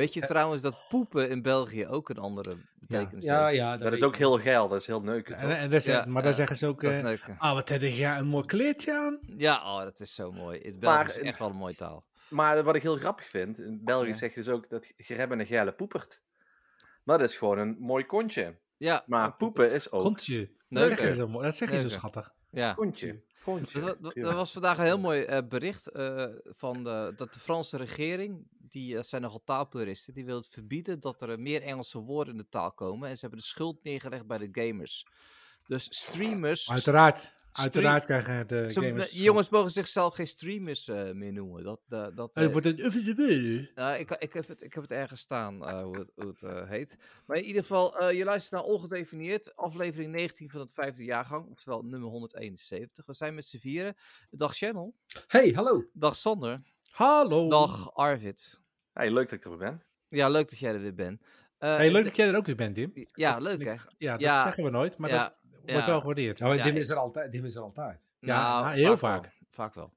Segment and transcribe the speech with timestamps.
[0.00, 3.56] Weet je trouwens dat poepen in België ook een andere betekenis Ja, heeft?
[3.56, 5.36] ja, Dat is ook heel geil, dat is heel neuken.
[5.36, 5.56] En, toch?
[5.58, 6.80] en zeg- Ja, maar daar ja, zeggen ze ook...
[6.82, 7.38] Dat is eh.
[7.38, 9.18] Ah, wat heb jij een mooi kleedje aan.
[9.36, 10.60] Ja, oh, dat is zo mooi.
[10.62, 12.04] Het Belgisch is Maar- echt wel een mooie taal.
[12.28, 14.14] Maar wat ik heel grappig vind, in België Ja.
[14.14, 16.22] zeg je dus ook dat je hebben een geile poepert.
[17.04, 18.58] Dat is gewoon een mooi kontje.
[18.76, 20.50] Ja, Maar poepen is ook Kontje.
[20.68, 22.32] Dat zeg je zo, mooi- dat zeg je zo schattig.
[22.50, 22.72] ja.
[22.74, 23.22] kontje.
[23.44, 23.80] kontje.
[23.80, 24.28] Er, Ja.
[24.28, 28.46] er was vandaag een heel mooi eh, bericht eh, van de, dat de Franse regering,
[28.72, 32.34] die dat zijn nogal taalpuristen, die wil het verbieden dat er eh, meer Engelse woorden
[32.34, 33.08] in de taal komen.
[33.08, 35.06] En ze hebben de schuld neergelegd bij de gamers.
[35.66, 36.70] Dus streamers.
[36.70, 37.38] Uiteraard.
[37.52, 39.10] Uiteraard krijgen de gamers...
[39.10, 41.64] jongens mogen zichzelf geen streamers eh, meer noemen.
[41.64, 42.78] Dat, eh, dat, Het eh, wordt een...
[43.74, 46.42] nou, ik, ik, heb het, ik heb het ergens staan eh, hoe het, hoe het
[46.42, 46.96] eh, heet.
[47.26, 51.50] Maar in ieder geval, eh, je luistert naar Ongedefinieerd, aflevering 19 van het vijfde jaargang,
[51.50, 53.06] oftewel nummer 171.
[53.06, 53.96] We zijn met z'n vieren.
[54.30, 54.94] Dag Channel,
[55.26, 55.84] Hey, hallo.
[55.92, 57.48] dag Sander, Hallo.
[57.48, 58.60] dag Arvid.
[58.92, 59.82] Hey, leuk dat ik er weer ben.
[60.08, 61.22] Ja, leuk dat jij er weer bent.
[61.58, 62.92] Eh, Hey, leuk dat jij er ook weer bent, Tim.
[63.14, 63.74] Ja, leuk hè?
[63.98, 64.42] Ja, dat Ja.
[64.42, 66.40] zeggen we nooit, maar Ja, dat wordt wel gewaardeerd.
[66.40, 67.32] Nou, Ja, Dim ik- is er altijd.
[67.32, 68.00] Dim is er altijd.
[68.18, 69.22] Ja, Nou, heel vaak.
[69.22, 69.22] vaak.
[69.22, 69.92] wel, Vaak wel.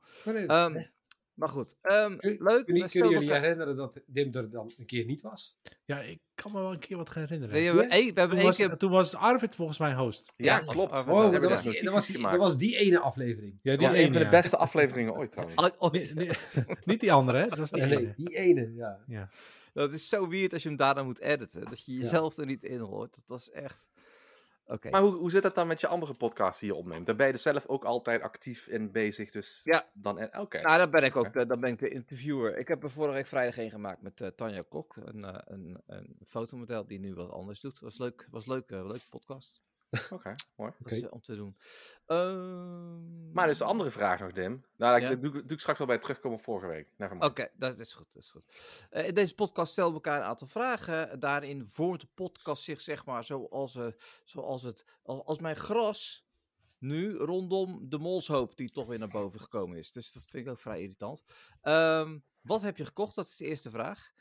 [0.48, 0.92] Maar,
[1.34, 2.66] maar goed, ehm, Kun- leuk.
[2.66, 5.58] kunnen, jullie elkaar- herinneren dat Dim er dan een keer niet was?
[5.86, 7.56] Ja, ik kan me wel een keer wat herinneren.
[7.56, 8.78] Nee, we, we hebben toen, was, keer...
[8.78, 10.34] toen was Arvid volgens mij host.
[10.36, 10.92] Ja, Ja, klopt.
[10.92, 13.60] Oh, dat was, die, dat, was die, dat was die ene aflevering.
[13.62, 15.76] Ja, Dat was die een ene, van de beste afleveringen ooit trouwens.
[15.92, 16.30] Nee, nee,
[16.86, 17.48] niet die andere, hè?
[17.48, 18.02] Dat was die Nee, ene.
[18.02, 19.00] nee, die ene, ja.
[19.08, 19.30] Ja.
[19.74, 21.66] Dat is zo weird als je hem daarna moet editen.
[21.70, 23.16] Dat je jezelf er niet in hoort.
[23.16, 23.90] Dat was echt...
[24.66, 24.90] Oké.
[24.90, 27.06] Maar hoe, hoe zit het dan met je andere podcast die je opneemt?
[27.06, 29.90] Daar ben je er zelf ook altijd actief in bezig, dus Ja.
[29.94, 30.20] dan...
[30.20, 30.62] en- Oké.
[30.62, 32.58] Nou, dan ben ik ook de, dan ben ik de interviewer.
[32.58, 34.96] Ik heb er vorige week vrijdag een gemaakt met eh, Tanja Kok.
[34.96, 37.80] Een, eh, een, een fotomodel die nu wat anders doet.
[37.80, 38.28] Was leuk.
[38.32, 38.70] Was leuk.
[38.72, 39.62] eh, leuke podcast.
[40.12, 40.72] Oké, mooi.
[40.80, 41.06] Was, Oké.
[41.06, 41.58] eh, om te doen.
[42.06, 44.66] Ehm, Maar dus de andere vraag nog, Dim.
[44.78, 45.10] Nou, Ja.
[45.10, 46.88] dat doe, ik- doe ik straks wel bij het terugkomen vorige week.
[47.20, 48.14] Oké, dat is goed.
[48.14, 48.46] Dat is goed.
[48.90, 51.20] Eh, in deze podcast stellen we elkaar een aantal vragen.
[51.20, 53.88] Daarin vormt de podcast zich, zeg maar, zoals, eh,
[54.24, 56.26] zoals, het, als, als mijn gras
[56.80, 59.92] nu rondom de molshoop die toch weer naar boven gekomen is.
[59.92, 61.24] Dus dat vind ik ook vrij irritant.
[61.62, 63.16] Ehm, wat heb je gekocht?
[63.16, 64.12] Dat is de eerste vraag.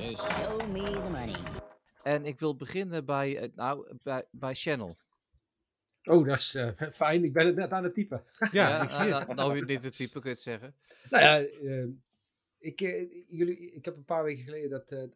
[0.00, 1.34] Just show me the money.
[2.02, 4.96] En ik wil beginnen bij, eh, nou, bij, bij Channel.
[6.04, 7.24] Oh, dat is eh, fijn.
[7.24, 8.24] Ik ben het net aan het typen.
[8.52, 9.36] Ja, ik zie nou, het.
[9.36, 10.74] Nou, dit het type kun je het zeggen.
[11.10, 11.86] Nou ja, eh,
[12.58, 15.08] ik, eh, jullie, ik heb een paar weken geleden dat,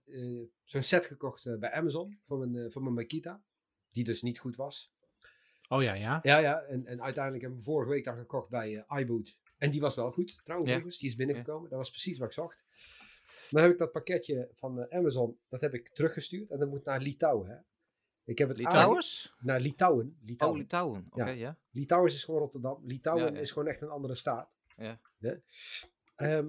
[0.65, 3.43] zo'n set gekocht bij Amazon voor mijn, voor mijn Makita.
[3.93, 4.93] Die dus niet goed was.
[5.69, 6.19] Oh ja, ja.
[6.23, 6.61] Ja, ja.
[6.61, 9.39] En, en uiteindelijk hebben we vorige week dan gekocht bij iBoot.
[9.59, 10.71] En die was wel goed, trouwens.
[10.71, 10.99] Ja.
[10.99, 11.71] Die is binnengekomen.
[11.71, 12.65] Dat was precies wat ik zocht.
[13.50, 16.50] Dan heb ik dat pakketje van eh, Amazon, dat heb ik teruggestuurd.
[16.50, 17.49] En dat moet naar Litouwen.
[17.50, 17.56] Hè?
[18.25, 19.34] Ik heb het aange- Litouwers?
[19.41, 20.06] Naar Litouwen.
[20.06, 20.59] Oh, Litouwen.
[20.59, 21.06] Litouwen.
[21.10, 21.31] Oké, Ja.
[21.31, 21.59] ja.
[21.71, 22.81] Litouwen is gewoon Rotterdam.
[22.87, 23.38] Litouwen Ja, ja.
[23.41, 24.50] is gewoon echt een andere staat.
[24.77, 25.00] Ja.
[26.16, 26.49] Ehm,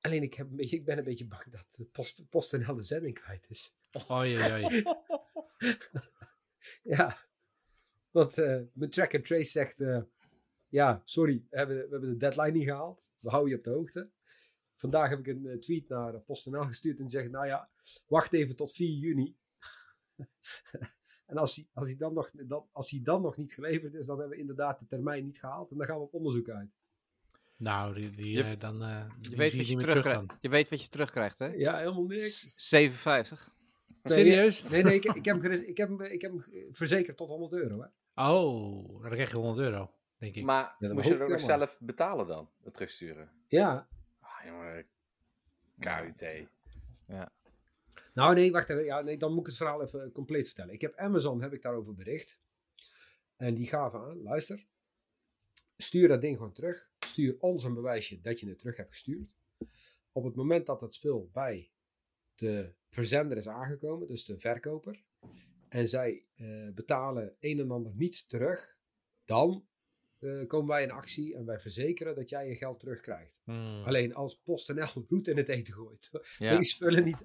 [0.00, 2.82] alleen ik, heb een beetje, ik ben een beetje bang dat de post, PostNL de
[2.82, 3.74] zending kwijt is.
[4.10, 4.82] Oei, oei, oei.
[6.82, 7.18] Ja,
[8.10, 10.02] want eh, mijn track and trace zegt, eh,
[10.68, 13.12] ja, sorry, we hebben, we hebben de deadline niet gehaald.
[13.18, 14.10] We houden je op de hoogte.
[14.82, 17.68] Vandaag heb ik een eh, tweet naar eh, PostNL gestuurd en zegt, nou ja,
[18.06, 19.36] wacht even tot 4 juni.
[21.26, 24.06] en als hij, als, hij dan nog, dan, als hij dan nog niet geleverd is,
[24.06, 25.70] dan hebben we inderdaad de termijn niet gehaald.
[25.70, 26.70] En dan gaan we op onderzoek uit.
[27.56, 28.82] Nou, die, die, Je- eh, dan...
[28.82, 31.46] eh, die Je weet, wat je, terug je weet wat je terugkrijgt, hè?
[31.46, 32.54] Ja, helemaal niks.
[32.68, 33.54] 57.
[34.02, 34.68] Nee, Serieus?
[34.68, 37.52] Nee, nee, ik, ik, heb hem, ik, heb hem, ik heb hem verzekerd tot 100
[37.52, 37.80] euro.
[37.80, 37.88] Hè?
[38.28, 40.44] Oh, dan krijg je 100 euro, denk ik.
[40.44, 42.50] Maar dat moest je er ook zelf betalen dan?
[42.64, 43.30] Het terugsturen?
[43.48, 43.88] Ja,
[44.44, 44.86] jongen.
[45.78, 46.48] KUT.
[48.14, 48.84] Nou, nee, wacht even.
[48.84, 50.74] Ja, nee, dan moet ik het verhaal even compleet vertellen.
[50.74, 52.38] Ik heb Amazon, heb ik daarover bericht.
[53.36, 54.66] En die gaven aan, luister.
[55.76, 56.90] Stuur dat ding gewoon terug.
[56.98, 59.28] Stuur ons een bewijsje dat je het terug hebt gestuurd.
[60.12, 61.70] Op het moment dat het spul bij
[62.34, 65.02] de verzender is aangekomen, dus de verkoper,
[65.68, 68.78] en zij eh, betalen een en ander niet terug,
[69.24, 69.66] dan
[70.22, 73.40] eh, komen wij in actie en wij verzekeren dat jij je geld terugkrijgt.
[73.44, 73.82] Hmm.
[73.84, 77.18] Alleen als PostNL roet in het eten gooit, door, die spullen niet,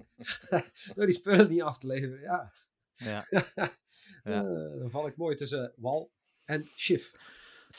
[0.94, 2.52] door die spullen niet af te leveren, ja,
[2.94, 3.26] ja.
[4.22, 4.40] eh,
[4.78, 6.12] dan val ik mooi tussen wal
[6.44, 7.12] en schif.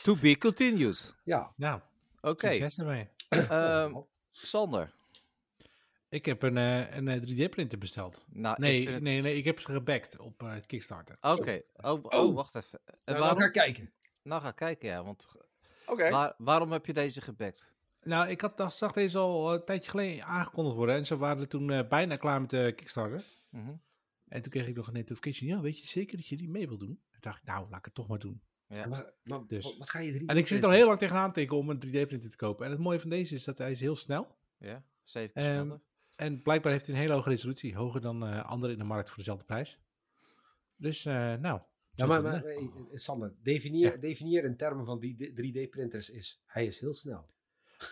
[0.02, 1.14] To be continued.
[1.24, 1.80] Ja, Nou,
[2.20, 2.50] Oké.
[2.52, 3.08] succes ermee.
[3.28, 3.94] ehm,
[4.32, 4.92] Sander.
[6.08, 8.24] Ik heb een, eh, een eh, 3D-printer besteld.
[8.28, 11.16] Nou, Nee, het- nee, nee, ik heb ze gebackt op eh, Kickstarter.
[11.20, 11.62] Oké.
[11.76, 12.34] Oh, oh, Oh.
[12.34, 12.80] wacht even.
[12.86, 13.38] En nou, waarom...
[13.38, 13.92] dan ga kijken.
[14.22, 15.04] Nou, ga kijken, ja.
[15.04, 15.28] Want
[16.10, 17.74] waar- waarom heb je deze gebackt?
[18.02, 20.94] Nou, ik had, dat zag deze al een tijdje geleden aangekondigd worden.
[20.94, 23.24] En ze waren toen eh, bijna klaar met de Kickstarter.
[23.48, 23.72] Mhm.
[24.28, 25.48] En toen kreeg ik nog een notification.
[25.48, 27.00] Ja, weet je zeker dat je die mee wil doen?
[27.10, 28.42] Toen dacht ik, nou, laat ik het toch maar doen.
[28.68, 28.86] Ja.
[28.86, 29.76] Maar, maar Dus.
[29.78, 31.70] wat, ga je 3D En ik zit er al heel lang tegenaan te tikken om
[31.70, 32.64] een 3D-printer te kopen.
[32.64, 34.36] En het mooie van deze is dat hij is heel snel.
[34.58, 35.80] Ja, zeven keer Ehm, sneller.
[36.16, 37.76] En blijkbaar heeft hij een hele hoge resolutie.
[37.76, 39.78] Hoger dan eh andere in de markt voor dezelfde prijs.
[40.76, 41.60] Dus, eh, nou.
[42.00, 43.96] Ja, maar, maar eh, eh, Sander, definieer, Ja.
[44.00, 47.28] definieer in termen van die 3D-printers is, hij is heel snel.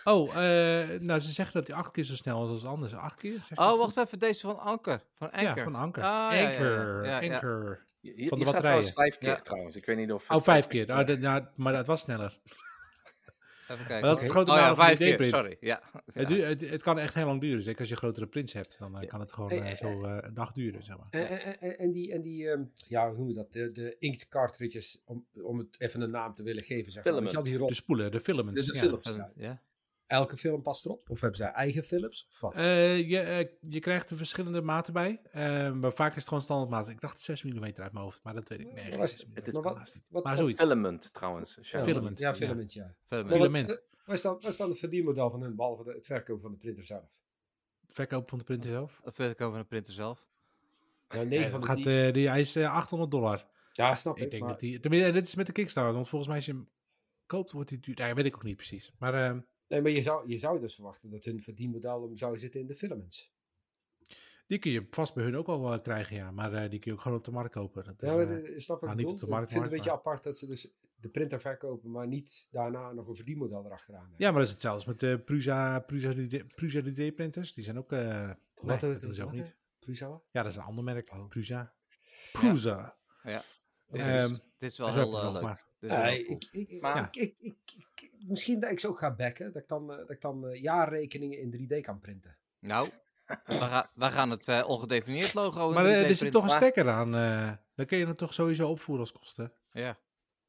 [0.05, 2.94] Oh, eh, nou ze zeggen dat hij acht keer zo snel is als anders.
[2.94, 3.46] Acht keer?
[3.55, 3.78] Oh, goed?
[3.78, 4.19] wacht even.
[4.19, 5.00] Deze van Anker.
[5.19, 5.56] Van Anker.
[5.56, 6.02] Ja, van Anker.
[6.02, 6.50] Ah, ja, ja, ja.
[6.50, 7.34] Anker, Ja, ja.
[7.34, 7.87] Anker.
[8.02, 8.93] Van de staat trouwens batterijen.
[8.94, 9.40] vijf keer Ja.
[9.40, 9.76] trouwens.
[9.76, 10.31] Ik weet niet of...
[10.31, 10.90] Oh, vijf keer.
[10.90, 12.38] Oh, dat, nou, maar dat was sneller.
[13.69, 14.09] Even Maar kijken.
[14.09, 15.25] dat is het grote oh ja, vijf keer.
[15.25, 15.56] Sorry.
[15.61, 15.82] Ja.
[16.12, 17.62] Het, het, het kan echt heel lang duren.
[17.62, 18.76] Zeker als je grotere prints hebt.
[18.79, 19.09] Dan eh, Ja.
[19.09, 21.06] kan het gewoon Eh, eh, eh, zo eh, een dag duren, zeg maar.
[21.11, 23.53] En, en, en, en die, en die ehm, ja, hoe noemen we dat?
[23.53, 26.93] De, de inkt cartridges, om, om het even een naam te willen geven.
[26.93, 27.15] Zeg maar.
[27.23, 28.67] Je die De rol, spoelen, de filaments.
[28.67, 28.85] de, de ja.
[28.85, 29.12] films.
[29.12, 29.62] En- ja.
[30.08, 31.10] Elke film past erop?
[31.10, 32.28] Of hebben zij eigen films?
[32.55, 35.20] Eh, je, eh, je krijgt er verschillende maten bij.
[35.32, 36.88] Eh, maar vaak is het gewoon standaard maat.
[36.88, 38.72] Ik dacht 6 mm uit mijn hoofd, maar dat weet ik.
[38.72, 40.22] Nee, geen was- 6 het is- wat, niet.
[40.25, 40.60] Maar zoiets.
[40.60, 41.58] Filament trouwens.
[41.62, 42.94] ja, filament, Ja, filament, ja.
[43.06, 43.82] Filament.
[44.05, 46.50] Waar is, dan, waar is dan het verdienmodel van hun, behalve de- het verkopen van
[46.52, 47.19] de printer zelf?
[47.88, 49.00] Verkoop van de printer zelf.
[49.16, 50.26] Wil ik over een printer zelf?
[51.08, 52.06] Ja, 9 van de gaat, 10.
[52.06, 53.46] eh, die, hij is eh, 800 dollar.
[53.72, 54.22] ja, snap ik.
[54.22, 54.78] Ik denk maar- dat die.
[54.81, 55.93] Tenminste, dit is met de Kickstarter.
[55.94, 56.69] Want volgens mij als je hem
[57.26, 57.94] koopt, wordt hij duur.
[57.99, 58.93] Nee, weet ik ook niet precies.
[58.99, 59.37] Maar eh,
[59.69, 62.75] Nee, maar je zou, je zou dus verwachten dat hun verdienmodel zou zitten in de
[62.75, 63.32] filaments.
[64.47, 66.31] die kun je vast bij hun ook wel eh, krijgen, ja.
[66.31, 67.85] Maar eh, die kun je ook gewoon op de markt kopen.
[67.85, 69.12] Dat is, Ja, maar eh, de- snap ik nou, bedoel?
[69.12, 70.69] niet op de Ik vind het een maar- beetje apart dat ze dus
[71.00, 74.19] de printer verkopen, maar niet daarna nog een verdienmodel erachteraan hebben.
[74.19, 77.55] ja, maar dat is hetzelfde met de Prusa, Prusa, 3D Prusa 3D-printers.
[77.55, 77.93] Die zijn ook...
[77.93, 79.56] eh nee, Wat, dat wat, doen ze ook wat, niet.
[79.79, 80.21] Prusa?
[80.31, 81.11] Ja, dat is een ander merk.
[81.12, 81.29] Oh.
[81.29, 81.75] Prusa.
[82.32, 82.97] Prusa.
[83.23, 85.43] Dit Ehm, is, dit is wel is heel eh, leuk.
[85.43, 85.64] maar.
[85.81, 86.12] Is Ja, cool.
[86.12, 87.87] ik, ik, Maar- ik, ik-
[88.26, 90.62] misschien dat ik ze ook ga backen, dat ik dan, eh, dat ik dan eh,
[90.62, 92.37] jaarrekeningen in 3D kan printen.
[92.61, 92.88] Nou,
[93.26, 96.50] we, gaan, we gaan het eh, ongedefinieerd logo in Maar 3D er zit toch een
[96.50, 97.15] stekker aan.
[97.15, 99.53] eh dan kun je het toch sowieso opvoeren als kosten.
[99.73, 99.99] Ja.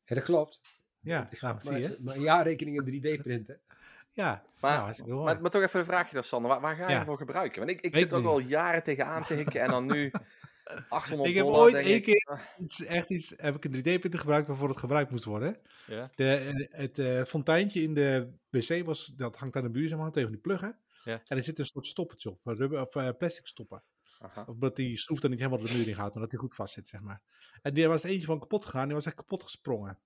[0.05, 0.61] Ja, dat klopt.
[0.99, 1.87] Ja, nou, zie je.
[1.87, 3.59] Maar, maar een jaarrekening in 3D printen.
[4.13, 6.51] Ja, Maar, nou, maar, maar toch even een vraagje dan, Sander.
[6.51, 6.95] Waar, waar ga je Ja.
[6.95, 7.59] hem voor gebruiken?
[7.59, 10.11] Want ik, ik Weet zit ik ook al jaren tegenaan te hikken en dan nu
[10.89, 14.47] 800 Ik heb dollar, ooit één keer- Iets, echt iets, heb ik een 3D-printer gebruikt
[14.47, 15.57] waarvoor het gebruikt moest worden.
[15.87, 16.11] Ja.
[16.15, 19.97] De, eh, het eh, fonteintje in de wc was, dat hangt aan de buur, zeg
[19.97, 20.77] maar, tegen die pluggen.
[21.03, 21.21] Ja.
[21.25, 23.83] En er zit een soort stoppertje op, rubber, of eh, plastic stoppen.
[24.19, 24.43] Aha.
[24.47, 26.55] Of dat die schroef dan niet helemaal de muur in gaat, maar dat die goed
[26.55, 27.21] vast zit, zeg maar.
[27.61, 29.99] En die was eentje van kapot gegaan, die was echt kapot gesprongen.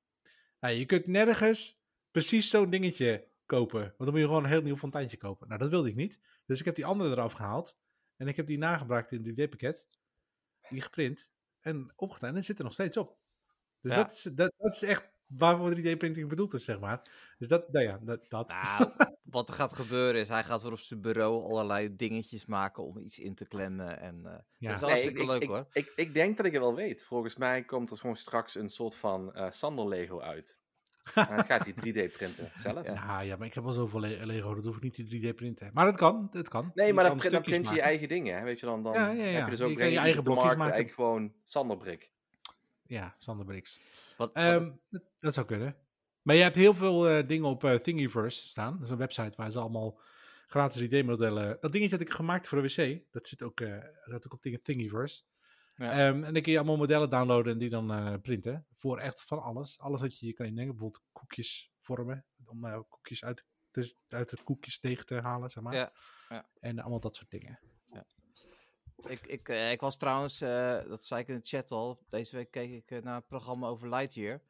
[0.59, 1.79] Nou, je kunt nergens
[2.11, 3.81] precies zo'n dingetje kopen.
[3.81, 5.47] Want dan moet je gewoon een heel nieuw fonteintje kopen.
[5.47, 6.19] Nou, dat wilde ik niet.
[6.45, 7.77] Dus ik heb die andere eraf gehaald.
[8.17, 9.85] En ik heb die nagebruikt in het 3D-pakket.
[10.73, 11.27] Die geprint.
[11.61, 12.35] En opgedaan.
[12.35, 13.17] En zit er nog steeds op.
[13.81, 13.97] Dus Ja.
[13.97, 17.01] dat, is, dat, dat is echt waarvoor 3D-printing bedoeld is, zeg maar.
[17.37, 18.25] Dus dat, nou ja, dat.
[18.29, 18.49] dat.
[18.49, 18.89] Nou,
[19.23, 22.97] wat er gaat gebeuren is, hij gaat weer op zijn bureau allerlei dingetjes maken om
[22.97, 23.99] iets in te klemmen.
[23.99, 24.69] En eh, Ja.
[24.69, 25.65] dat is Nee, hartstikke ik, leuk ik, hoor.
[25.71, 27.03] Ik, ik denk dat ik het wel weet.
[27.03, 30.59] Volgens mij komt er gewoon straks een soort van eh Sander Lego uit.
[31.29, 32.85] en dan gaat hij 3D printen zelf.
[32.85, 33.21] Ja.
[33.21, 35.03] Ja, maar ik heb al zoveel Le- Lego, dat hoef ik niet te
[35.33, 35.69] 3D-printen.
[35.73, 36.71] Maar dat kan, dat kan.
[36.75, 38.37] Nee, Je maar dan, print, dan stukjes print je je eigen dingen.
[38.37, 38.43] Hè?
[38.43, 39.31] Weet je, dan, dan Ja, ja, ja.
[39.31, 40.73] heb je dus Je ook je weer eigen blokjes markt maken.
[40.73, 42.11] eigenlijk gewoon Sanderbrik.
[42.87, 43.79] Ja, Sander Brix.
[44.17, 44.71] Wat, wat- Ehm,
[45.19, 45.75] dat, zou kunnen.
[46.21, 48.73] Maar je hebt heel veel eh, dingen op eh, Thingiverse staan.
[48.73, 49.99] Dat is een website waar ze allemaal
[50.47, 51.57] gratis 3D-modellen...
[51.61, 54.43] Dat dingetje dat ik gemaakt voor de wc, dat zit ook, eh, dat ook op
[54.43, 55.23] dingen Thingiverse.
[55.75, 55.91] Ja.
[55.91, 58.65] Ehm, en dan kun je allemaal modellen downloaden en die dan eh, printen.
[58.71, 59.79] Voor echt van alles.
[59.79, 60.73] Alles wat je je kan indenken.
[60.73, 62.25] Bijvoorbeeld koekjes vormen.
[62.45, 65.73] Om eh, koekjes uit, dus uit de koekjes tegen te halen, zeg maar.
[65.73, 65.91] Ja,
[66.29, 66.45] ja.
[66.59, 67.59] En allemaal dat soort dingen.
[69.05, 72.35] ik, ik, eh, ik was trouwens, eh, dat zei ik in de chat al, deze
[72.35, 74.41] week keek ik naar een programma over Lightyear.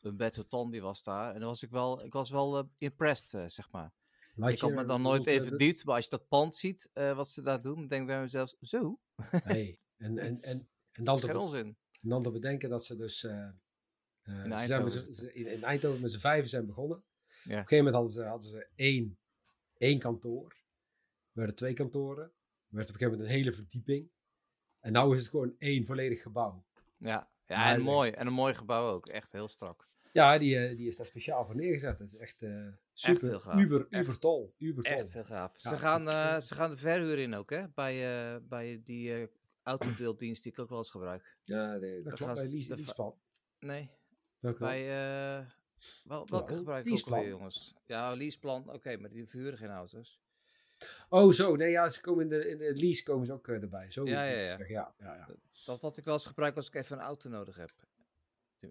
[0.00, 1.34] Een Ton die was daar.
[1.34, 3.92] En dan was ik wel, ik was wel impressed, zeg maar.
[4.36, 7.28] ik had me dan nooit even verdiept, maar als je dat pand ziet, eh, wat
[7.28, 9.00] ze daar doen, dan denk ik bij mezelf, zo,
[9.44, 9.78] Nee.
[10.02, 11.76] En, en, en, en dan te, onzin.
[12.02, 13.52] en dan te bedenken dat ze dus eh, eh,
[14.22, 15.14] ze zijn met Eindhoven.
[15.14, 17.04] ze- in, in Eindhoven met z'n vijven zijn begonnen.
[17.26, 17.32] Ja.
[17.42, 19.18] Op een gegeven moment hadden ze, hadden ze één,
[19.76, 20.50] één kantoor.
[20.50, 22.24] Er werden twee kantoren.
[22.24, 24.10] Er werd op een gegeven moment een hele verdieping.
[24.80, 26.64] En nu is het gewoon één volledig gebouw.
[26.96, 28.10] Ja, ja en mooi.
[28.10, 29.90] En een mooi gebouw ook, echt heel strak.
[30.12, 31.98] Ja, die, eh, die is daar speciaal voor neergezet.
[31.98, 33.60] Dat is echt eh super, heel gaaf.
[33.60, 34.54] uber, uber tol.
[34.58, 34.92] Uber tol.
[34.92, 35.52] Echt heel gaaf.
[35.62, 37.68] Ja, ze, gaan, ze gaan de verhuur in ook, hè?
[37.68, 39.28] Bij, bij die
[39.62, 41.36] autodeeldienst die ik ook wel eens gebruik.
[41.42, 42.22] Ja, nee, dat klopt.
[42.22, 43.14] gaan Bij Liespan.
[43.58, 43.90] Nee,
[44.40, 44.80] bij...
[45.40, 45.46] eh,
[46.04, 47.18] wel, welke Wel, gebruik ik ook leaseplan.
[47.18, 47.74] alweer, jongens?
[47.86, 48.70] Ja, leaseplan.
[48.72, 50.20] Oké, maar die verhuren geen auto's.
[51.08, 51.56] Oh, zo.
[51.56, 53.90] Nee, ja, ze komen in de, in de lease komen ze ook eh, erbij.
[53.90, 54.48] Zo Ja, ja, ja.
[54.48, 54.68] zeggen.
[54.70, 55.28] ja, ja, ja.
[55.64, 57.70] Dat wat ik wel eens gebruik als ik even een auto nodig heb.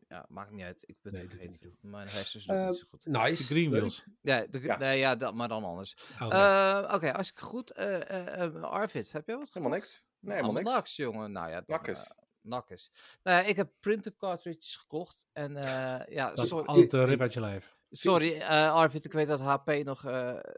[0.07, 0.83] Ja, maakt niet uit.
[0.87, 1.77] Ik ben Nee, vergeten.
[1.81, 3.03] Mijn hersens doen Eh, niet zo goed.
[3.03, 3.43] De Nice.
[3.43, 4.05] Greenwheels.
[4.21, 4.77] Ja, de, ja.
[4.77, 5.95] Nee, ja dat, maar dan anders.
[6.19, 6.35] Oh, oké.
[6.35, 7.71] Eh, Oké, als ik goed...
[7.71, 10.05] eh, eh, eh, Arvid, heb jij wat Helemaal niks.
[10.21, 10.75] Nee, helemaal Allemaal niks.
[10.75, 11.31] niks, jongen.
[11.31, 12.09] Nou ja, dan, Makkes.
[12.09, 12.95] eh.
[13.23, 15.27] Nou ja, ik heb printer cartridges gekocht.
[15.33, 17.75] En eh, ja, Dat sorry, altijd uit je lijf.
[17.89, 20.03] sorry eh, Arvid, ik weet dat HP nog,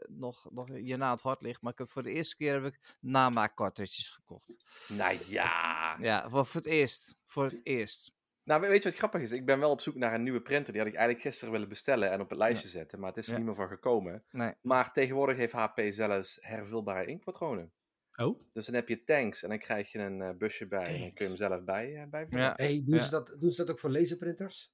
[0.06, 1.62] nog, nog je na het hart ligt.
[1.62, 4.56] Maar ik heb voor de eerste keer heb ik namaak cartridges gekocht.
[4.88, 5.96] Nou ja.
[6.00, 7.16] Ja, voor, voor het eerst.
[7.26, 8.12] Voor het eerst.
[8.42, 9.30] Nou, weet je wat grappig is?
[9.32, 10.72] Ik ben wel op zoek naar een nieuwe printer.
[10.72, 12.98] Die had ik eigenlijk gisteren willen bestellen en op het lijstje zetten.
[13.00, 13.36] Maar het is er Ja.
[13.38, 14.22] niet meer van gekomen.
[14.30, 14.52] Nee.
[14.60, 17.72] Maar tegenwoordig heeft HP zelfs hervulbare inkpatronen.
[18.16, 18.40] Oh?
[18.52, 20.84] Dus dan heb je tanks en dan krijg je een eh, busje bij.
[20.84, 22.44] En dan kun je hem zelf bij, eh bijvullen.
[22.44, 22.52] Ja.
[22.56, 23.02] Hey, doen, Ja.
[23.02, 24.72] ze dat, doen ze dat ook voor laserprinters?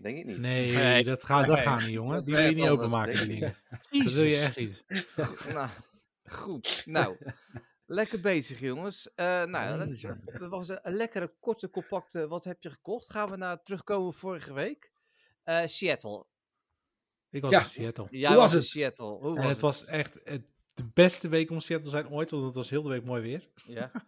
[0.00, 0.38] Denk ik niet.
[0.38, 1.04] Nee, Nee.
[1.04, 1.64] dat gaat, dat Nee.
[1.64, 2.14] gaat niet, jongen.
[2.14, 3.56] Dat Die wil je niet openmaken, die dingen.
[4.04, 4.84] Dat wil je echt niet.
[5.54, 5.68] nou,
[6.24, 6.82] goed.
[6.86, 7.16] Nou,
[7.86, 9.14] lekker bezig jongens.
[9.14, 12.28] Eh, nou, Ja, dat, was een, lekkere, korte, compacte.
[12.28, 13.10] Wat heb je gekocht?
[13.10, 14.92] Gaan we naar terugkomen vorige week.
[15.42, 16.26] Eh, Seattle.
[17.30, 17.60] Ik was Ja.
[17.60, 18.06] in Seattle.
[18.10, 18.68] Jij Hoe was, was in het?
[18.68, 19.18] Seattle.
[19.18, 22.30] Hoe En was het was echt het, de beste week om Seattle te zijn ooit,
[22.30, 23.42] want het was heel de week mooi weer.
[23.66, 23.90] Ja.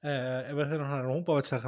[0.00, 1.62] Eh, en we zijn nog naar een honkbalwedstrijd,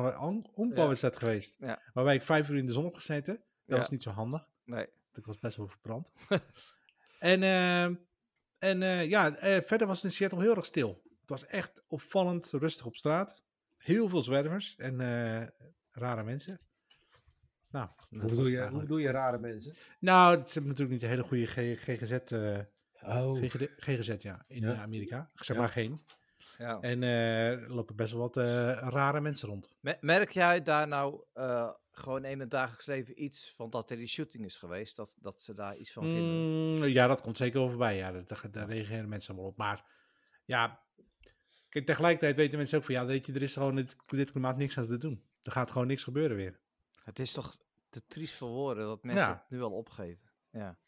[0.54, 1.54] honkbalwedstrijd geweest.
[1.58, 1.82] Ja.
[1.92, 3.34] Waarbij ik vijf uur in de zon heb gezeten.
[3.34, 3.76] Dat Ja.
[3.76, 4.46] was niet zo handig.
[4.64, 4.86] Nee.
[5.14, 6.12] Ik was best wel verbrand.
[7.18, 7.84] en eh,
[8.58, 11.02] en eh, ja, eh, verder was het in Seattle heel erg stil.
[11.20, 13.42] Het was echt opvallend rustig op straat.
[13.76, 15.48] Heel veel zwervers en eh,
[15.90, 16.60] rare mensen.
[17.70, 19.74] Nou, Hoe bedoel, je, hoe bedoel je rare mensen?
[19.98, 22.58] Nou, ze hebben natuurlijk niet een hele goede G- GGZ, eh,
[23.04, 23.38] Oh.
[23.38, 24.72] GGD GGZ ja, in Ja.
[24.72, 25.30] eh, Amerika.
[25.34, 25.62] Zeg Ja.
[25.62, 26.00] maar geen.
[26.58, 26.80] Ja.
[26.80, 29.72] En eh, er lopen best wel wat eh, rare mensen rond.
[29.80, 33.96] Me- Merk jij daar nou eh, gewoon in het dagelijks leven iets van dat er
[33.96, 34.96] die shooting is geweest?
[34.96, 36.76] Dat, dat ze daar iets van vinden?
[36.76, 37.96] Mm, ja, dat komt zeker wel voorbij.
[37.96, 39.56] Ja, daar, daar- daar reageren mensen allemaal op.
[39.56, 39.84] Maar
[40.44, 40.82] ja,
[41.68, 44.56] kijk, tegelijkertijd weten mensen ook van ja, weet je, er is gewoon dit, dit klimaat
[44.56, 45.24] niks aan te doen.
[45.42, 46.60] Er gaat gewoon niks gebeuren weer.
[47.04, 49.32] Het is toch te triest voor woorden dat mensen Ja.
[49.34, 50.30] het nu al opgeven.
[50.50, 50.78] Ja.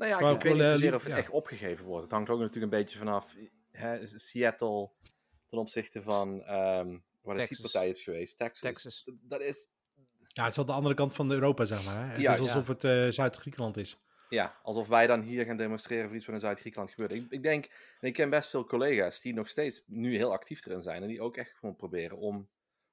[0.00, 1.18] Nou ja, ik, Maar ik weet niet wel, eh, zozeer of het ja.
[1.18, 2.02] echt opgegeven wordt.
[2.02, 3.36] Het hangt ook natuurlijk een beetje vanaf
[3.70, 4.90] hè, Seattle
[5.48, 8.38] ten opzichte van um, waar de schietpartij is geweest.
[8.38, 8.60] Texas.
[8.60, 9.04] Texas.
[9.20, 9.68] Dat is,
[10.26, 12.04] Ja, het is al de andere kant van Europa, zeg maar.
[12.04, 12.10] Hè?
[12.10, 13.98] Het Ja, is alsof het eh, Zuid-Griekenland is.
[14.28, 17.12] ja, alsof wij dan hier gaan demonstreren voor iets wat in Zuid-Griekenland gebeurt.
[17.12, 17.64] Ik, ik denk,
[18.00, 21.02] en ik ken best veel collega's die nog steeds nu heel actief erin zijn.
[21.02, 22.48] En die ook echt gewoon proberen om,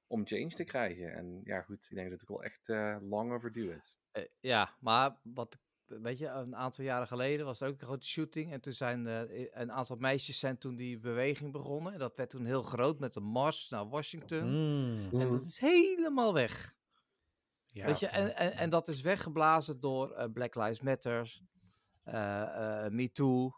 [0.07, 1.13] om change te krijgen.
[1.13, 3.97] En ja, goed, ik denk dat het ook wel echt eh lang overdue is.
[4.11, 8.07] Eh, ja, maar wat, weet je, een aantal jaren geleden was er ook een grote
[8.07, 8.51] shooting.
[8.51, 11.93] En toen zijn eh, een aantal meisjes zijn toen die beweging begonnen.
[11.93, 14.49] En dat werd toen heel groot met een mars naar Washington.
[14.49, 15.19] Mm.
[15.21, 16.75] En dat is helemaal weg.
[17.65, 21.41] Ja, Weet je, en, en, en dat is weggeblazen door eh, Black Lives Matter,
[22.03, 23.51] eh eh Me Too.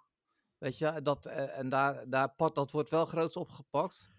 [0.58, 4.10] Weet je, dat, en daar, daar, dat wordt wel groots opgepakt.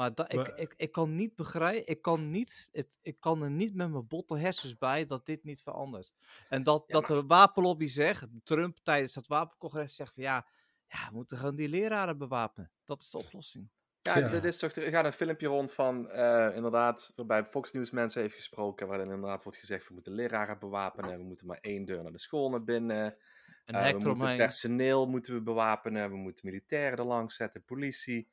[0.00, 3.42] Maar da, ik, Maar- ik, ik kan niet begrijpen, ik kan, niet, het, ik kan
[3.42, 6.12] er niet met mijn botte hersens bij dat dit niet verandert.
[6.48, 10.46] En dat, Ja, dat de wapenlobby zegt, Trump tijdens dat wapencongres zegt van ja,
[10.86, 12.70] ja, we moeten gewoon die leraren bewapenen.
[12.84, 13.68] Dat is de oplossing.
[14.02, 14.28] Ja, Ja.
[14.28, 18.20] dit is toch, er gaat een filmpje rond van, eh, inderdaad, waarbij Fox News mensen
[18.22, 22.02] heeft gesproken, waarin inderdaad wordt gezegd, we moeten leraren bewapenen, we moeten maar één deur
[22.02, 23.16] naar de school naar binnen,
[23.64, 28.28] Een hek we moeten personeel moeten we bewapenen, we moeten militairen er langs zetten, politie.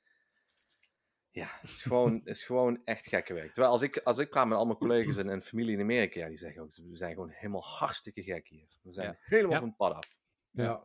[1.37, 3.47] Ja, het is gewoon, het is gewoon echt gekke werk.
[3.53, 6.19] Terwijl als ik, als ik praat met al mijn collega's en, en familie in Amerika,
[6.19, 8.67] ja, die zeggen ook, we zijn gewoon helemaal hartstikke gek hier.
[8.81, 9.17] We zijn Ja.
[9.21, 9.57] helemaal Ja.
[9.59, 10.09] van het pad af.
[10.51, 10.83] Ja.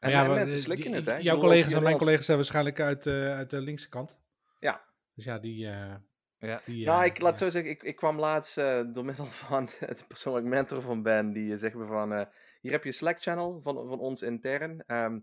[0.00, 1.12] En, ja, en mensen slikken die- het, hè?
[1.16, 4.18] Jouw bedoel, collega's en mijn collega's zijn waarschijnlijk uit, eh, uit de linkse kant.
[4.58, 4.84] Ja.
[5.14, 5.66] Dus ja, die...
[5.66, 5.94] eh,
[6.38, 6.60] Ja.
[6.64, 7.44] die Nou, eh, ik laat ja.
[7.44, 10.82] zo zeggen, ik, ik kwam laatst eh, door middel van de persoon waar ik mentor
[10.82, 12.26] van ben, die zegt me van, eh,
[12.60, 14.82] hier heb je een Slack-channel van, van ons intern.
[14.86, 15.18] Ehm,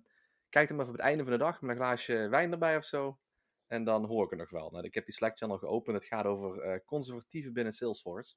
[0.49, 2.83] kijk hem even op het einde van de dag met een glaasje wijn erbij of
[2.83, 3.17] zo.
[3.67, 4.69] En dan hoor ik er nog wel.
[4.71, 5.95] Nou, ik heb die Slack-channel geopend.
[5.95, 8.35] Het gaat over eh conservatieven binnen Salesforce.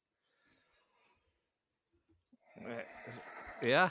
[3.61, 3.91] Ja,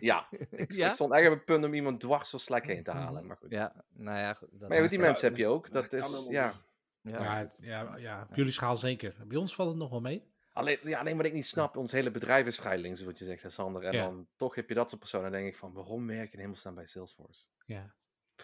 [0.00, 0.88] Ja, ik, Ja?
[0.88, 3.26] ik stond echt op het punt om iemand dwars door Slack heen te halen.
[3.26, 3.50] Maar goed.
[3.50, 4.34] ja, nou ja.
[4.34, 5.70] goed, dat Maar ja, goed, die Ja, mensen heb je ook.
[5.72, 6.54] dat is, ja.
[7.00, 7.22] ja.
[7.22, 9.14] Ja, het- ja, ja, op jullie schaal zeker.
[9.26, 10.28] Bij ons valt het nog wel mee.
[10.52, 13.24] Alleen, ja, alleen wat ik niet snap, ons hele bedrijf is vrij links, wat je
[13.24, 13.84] zegt, Sander.
[13.84, 14.04] En Ja.
[14.04, 15.30] dan toch heb je dat soort personen.
[15.30, 17.46] Dan denk ik van, waarom werk je in hemelsnaam bij Salesforce?
[17.66, 17.94] Ja.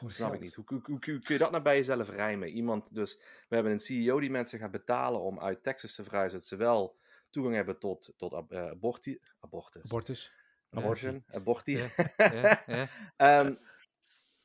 [0.00, 0.54] Dat snap ik niet.
[0.54, 2.48] Hoe, hoe, hoe, hoe kun je dat nou bij jezelf rijmen?
[2.48, 3.16] Iemand dus,
[3.48, 6.56] we hebben een CEO die mensen gaat betalen om uit Texas te verhuizen, dat ze
[6.56, 6.98] wel
[7.30, 9.84] toegang hebben tot, tot ab- eh, aborti, abortus.
[9.84, 10.32] Abortus.
[10.70, 11.76] Abortion, aborti.
[12.16, 12.86] Ja, ja, ja.
[13.16, 13.54] Ehm,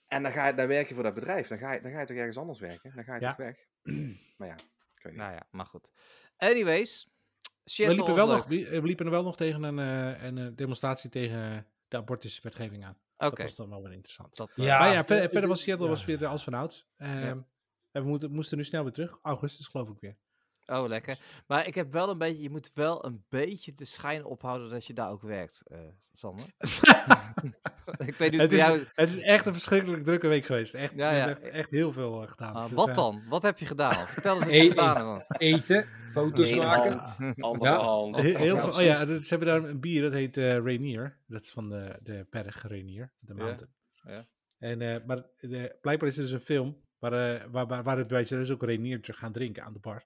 [0.08, 1.48] en dan, ga je, dan werk je voor dat bedrijf.
[1.48, 2.92] Dan ga je, dan ga je toch ergens anders werken?
[2.96, 3.28] Dan ga je Ja.
[3.28, 3.58] toch weg?
[4.38, 4.54] maar ja,
[4.94, 5.16] ik weet niet.
[5.22, 5.92] Nou ja, maar goed.
[6.38, 7.10] Anyways.
[7.64, 11.10] We liepen, wel nog, we liepen er wel nog tegen een, eh, een eh, demonstratie
[11.10, 12.98] tegen de abortuswetgeving aan.
[13.28, 13.36] Oké.
[13.36, 14.36] Dat was dan wel weer interessant.
[14.36, 14.80] Dat, Ja.
[14.80, 15.92] maar ja, verder, was Seattle ja.
[15.92, 16.88] was weer als vanouds.
[16.98, 17.38] Ehm
[17.92, 19.20] En we moeten, moesten nu snel weer terug.
[19.22, 20.18] Augustus geloof ik weer.
[20.66, 21.18] Oh, lekker.
[21.48, 24.86] Maar ik heb wel een beetje, je moet wel een beetje de schijn ophouden dat
[24.86, 25.80] je daar ook werkt, eh
[26.14, 26.46] Sander.
[28.08, 28.84] ik weet niet Het is, jou...
[28.96, 30.74] het is echt een verschrikkelijk drukke week geweest.
[30.74, 31.30] Echt, Ja, ja.
[31.30, 32.54] echt, echt heel veel eh, gedaan.
[32.54, 33.22] Ah, Dus, wat eh, dan?
[33.30, 34.08] Wat heb je gedaan?
[34.08, 35.08] Vertel eens wat je gedaan hebt.
[35.08, 35.24] man.
[35.38, 36.92] Eten, foto's maken.
[36.92, 37.78] hand, andere Ja.
[37.78, 38.16] hand.
[38.16, 41.18] Heel, veel, oh ja, dat, ze hebben daar een bier, dat heet eh Rainier.
[41.28, 43.74] Dat is van de, de berg Rainier, de mountain.
[44.04, 44.28] ja.
[44.58, 48.24] En, eh, maar de, blijkbaar is er dus een film waar, eh, waar, waar, waar
[48.24, 50.04] ze dus ook Rainier gaan drinken aan de bar.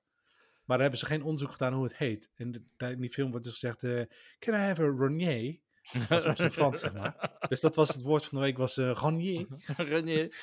[0.66, 2.30] Maar daar hebben ze geen onderzoek gedaan hoe het heet.
[2.36, 4.02] En in die film wordt dus gezegd, eh,
[4.40, 5.60] can I have a Ronier?
[6.10, 7.32] Dat is zijn Frans, zeg maar.
[7.48, 9.48] Dus dat was het woord van de week, was eh Ronier.
[9.78, 10.36] Renier.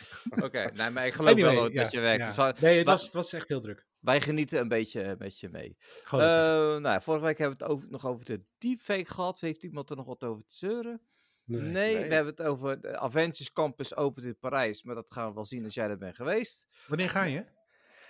[0.43, 2.35] Oké, nee, maar ik geloof Anyway, wel ja, dat je werkt.
[2.35, 2.53] ja.
[2.53, 3.87] Dus Nee, het was, het was echt heel druk.
[4.01, 5.77] wij genieten een beetje met je mee.
[6.05, 9.41] Eh nou, ja, vorige week hebben we het over, nog over de deepfake gehad.
[9.41, 11.01] Heeft iemand er nog wat over te zeuren?
[11.45, 12.09] Nee, Nee.
[12.09, 14.83] we hebben het over de Avengers Campus opent in Parijs.
[14.83, 16.67] Maar dat gaan we wel zien als jij er bent geweest.
[16.89, 17.45] Wanneer ga je?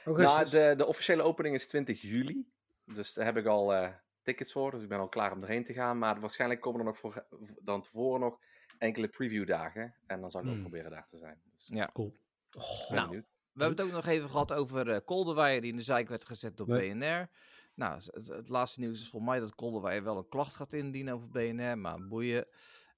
[0.04, 0.34] Augustus.
[0.52, 2.50] Nou, de, de officiële opening is 20 juli.
[2.84, 3.88] Dus daar heb ik al eh,
[4.22, 4.70] tickets voor.
[4.70, 5.98] Dus ik ben al klaar om erheen te gaan.
[5.98, 7.26] Maar waarschijnlijk komen er nog voor,
[7.60, 8.38] dan tevoren nog
[8.78, 9.94] enkele previewdagen.
[10.06, 10.62] En dan zal ik ook Hmm.
[10.62, 11.40] proberen daar te zijn.
[11.54, 11.90] Dus Ja.
[11.92, 12.16] Cool.
[12.56, 13.26] Oh, ben Nou, benieuwd.
[13.52, 16.24] We hebben het ook nog even gehad over eh Kolderweijer die in de zijk werd
[16.24, 16.94] gezet door Nee.
[16.94, 17.28] BNR.
[17.74, 21.14] Nou, het, het laatste nieuws is volgens mij dat Kolderweijer wel een klacht gaat indienen
[21.14, 22.48] over BNR, maar boeien.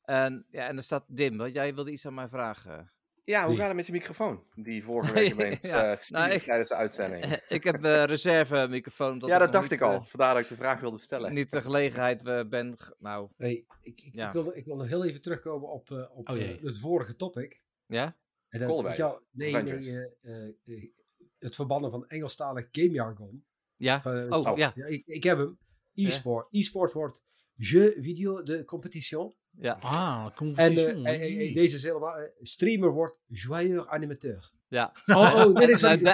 [0.03, 2.93] En, ja, en er staat Dim, want jij wilde iets aan mij vragen.
[3.25, 4.43] Ja, hoe gaat het met je microfoon?
[4.55, 7.25] Die vorige week opeens Ja, eh, nou, ik- tijdens de uitzending.
[7.49, 9.23] ik heb een reserve microfoon.
[9.27, 9.93] ja, dat dacht niet, ik al.
[9.93, 11.33] eh, Vandaar dat ik de vraag wilde stellen.
[11.35, 12.77] niet de gelegenheid ben.
[12.99, 13.51] Nou, Hey,
[13.83, 14.27] ik, ik, Ja.
[14.27, 17.63] ik, wil, ik wil nog heel even terugkomen op, eh, op Oh, het vorige topic.
[17.87, 18.17] ja?
[18.49, 19.87] En dat- nee, Avengers.
[19.87, 20.91] nee, eh, eh, eh,
[21.39, 23.45] het verbannen van Engelstalig gamejargon.
[23.77, 24.01] Ja?
[24.01, 24.57] Van, Oh, Oh.
[24.57, 24.73] ja.
[24.75, 25.59] Ja, ik, ik heb hem.
[25.95, 26.47] E-sport.
[26.51, 27.21] E-sport wordt
[27.55, 29.35] jeu video de competition.
[29.59, 29.79] Ja.
[29.81, 31.07] Ah, En eh, competition.
[31.07, 32.15] eh, eh, deze is helemaal...
[32.43, 34.51] streamer wordt joyeux animateur.
[34.69, 34.93] ja.
[35.07, 36.07] Oh, oh dit is wat en Die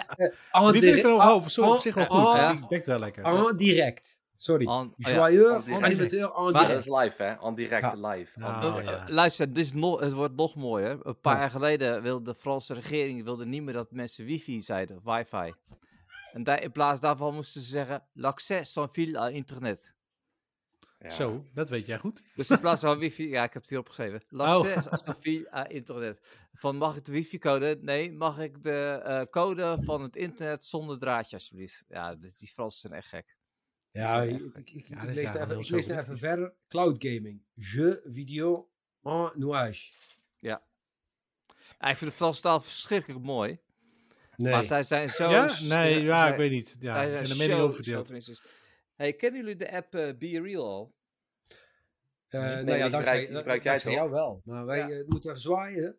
[0.62, 2.38] vind ik direct- er wel op, zo op ah, zich wel ah, goed.
[2.40, 3.24] ah, Die dekt wel lekker.
[3.24, 4.18] En direct.
[4.36, 4.66] Sorry.
[4.66, 5.26] An- oh ja.
[5.26, 5.82] En direct.
[5.84, 6.86] animateur en Maar- Ja, dat direct.
[6.86, 7.34] is live, hè?
[7.34, 8.08] On direct Ja.
[8.08, 8.44] live.
[8.44, 9.06] On Oh, ja.
[9.06, 10.98] eh, Luister, dit is nog, het wordt nog mooier.
[11.06, 11.40] Een paar Ja.
[11.40, 15.52] jaar geleden wilde de Franse regering wilde niet meer dat mensen wifi zeiden, wifi.
[16.32, 19.94] En daar, in plaats daarvan moesten ze zeggen, l'accès sans fil à internet.
[21.02, 21.10] Ja.
[21.10, 22.22] Zo, dat weet jij goed.
[22.34, 24.22] Dus in plaats van wifi, ja, ik heb het hier opgeschreven.
[24.28, 26.20] Sans fil à internet.
[26.54, 27.78] Van mag ik de wifi-code?
[27.80, 31.84] Nee, mag ik de eh, code van het internet zonder draadje alsjeblieft?
[31.88, 33.36] Ja, die Fransen zijn echt gek.
[33.90, 36.52] Ja, ik, echt- ik, ik, Ja, ik dat is lees, nog even, lees even verder.
[36.68, 37.42] Cloud gaming.
[37.54, 38.70] Jeu video
[39.02, 39.92] en nuage.
[40.38, 40.62] Ja,
[41.80, 43.58] ik vind de Franse taal verschrikkelijk mooi.
[44.36, 44.52] Nee.
[44.52, 45.30] Maar zij zijn zo...
[45.30, 45.58] ja?
[45.62, 46.76] Nee, ja, zij- ik weet niet.
[46.80, 48.08] Ja, zij er zijn de zo meningen over verdeeld.
[49.00, 50.94] Hey, kennen jullie de app eh, Be Real al?
[52.28, 54.40] Eh, Nee, nou die ja, dankzij, gebruik- dankzij jou wel.
[54.44, 54.88] Maar wij Ja.
[54.90, 55.98] eh, moeten even zwaaien.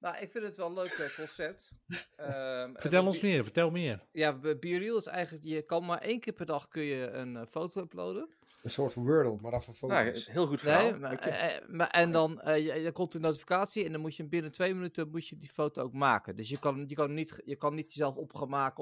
[0.00, 1.70] Nou, ik vind het wel een leuk eh, concept.
[2.16, 4.04] Ehm, Vertel ons meer, vertel meer.
[4.12, 7.10] Ja, Be Be Real is eigenlijk, je kan maar één keer per dag kun je
[7.10, 8.28] een eh, foto uploaden.
[8.62, 10.26] Een soort van Wordle, maar dan voor Nou, foto's.
[10.30, 10.82] heel goed verhaal.
[10.90, 14.16] Nee, maar, eh, maar, en dan eh, je, je komt een notificatie en dan moet
[14.16, 16.36] je binnen twee minuten moet je die foto ook maken.
[16.36, 18.32] Dus je kan, je kan, niet, je kan niet jezelf op